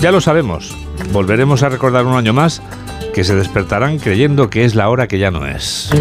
[0.02, 0.76] Ya lo sabemos,
[1.14, 2.64] volveremos a recordar un año más
[3.14, 5.92] que se despertarán creyendo que es la hora que ya no es.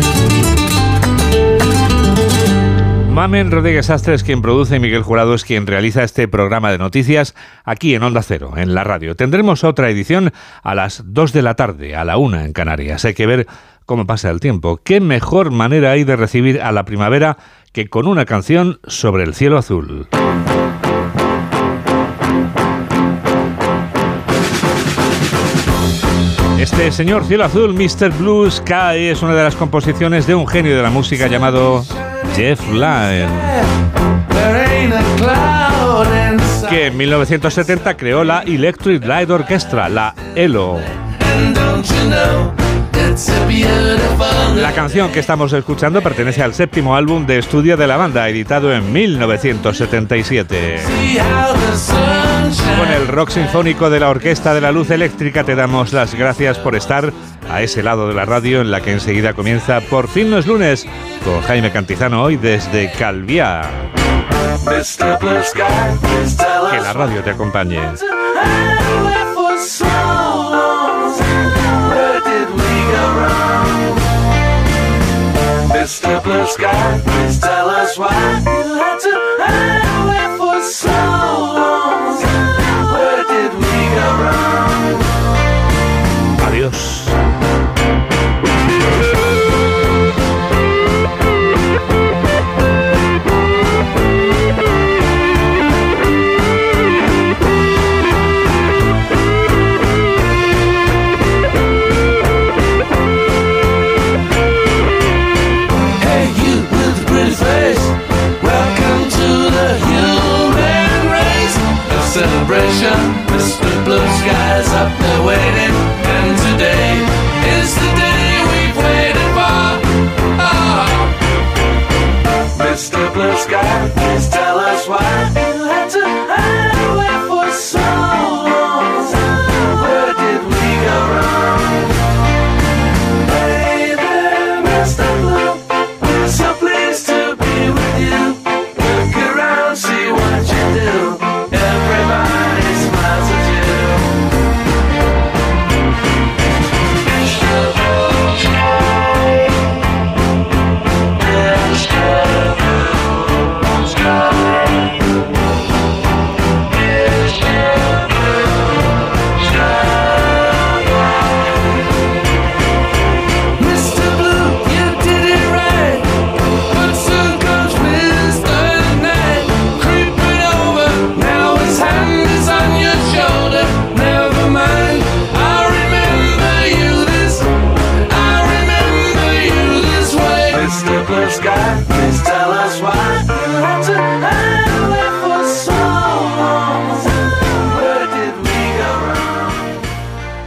[3.11, 6.79] Mamen Rodríguez Astre es quien produce y Miguel Jurado es quien realiza este programa de
[6.79, 7.35] noticias
[7.65, 9.17] aquí en Onda Cero, en la radio.
[9.17, 10.33] Tendremos otra edición
[10.63, 13.05] a las 2 de la tarde, a la 1 en Canarias.
[13.05, 13.49] Hay que ver
[13.85, 14.81] cómo pasa el tiempo.
[14.83, 17.37] ¿Qué mejor manera hay de recibir a la primavera
[17.75, 20.09] que con una canción sobre el cielo azul?
[26.61, 28.11] Este señor cielo azul, Mr.
[28.11, 31.83] Blue Sky, es una de las composiciones de un genio de la música llamado
[32.37, 33.27] Jeff Lynne,
[36.69, 40.77] que en 1970 creó la Electric Light Orchestra, la ELO.
[44.57, 48.73] La canción que estamos escuchando pertenece al séptimo álbum de estudio de la banda, editado
[48.73, 50.79] en 1977.
[52.79, 56.59] Con el rock sinfónico de la Orquesta de la Luz Eléctrica te damos las gracias
[56.59, 57.13] por estar
[57.51, 60.47] a ese lado de la radio en la que enseguida comienza Por fin no es
[60.47, 60.87] lunes
[61.25, 63.63] con Jaime Cantizano hoy desde Calviá.
[66.71, 67.81] Que la radio te acompañe.
[75.91, 76.23] Mr.
[76.23, 78.40] Blue Sky, please tell us why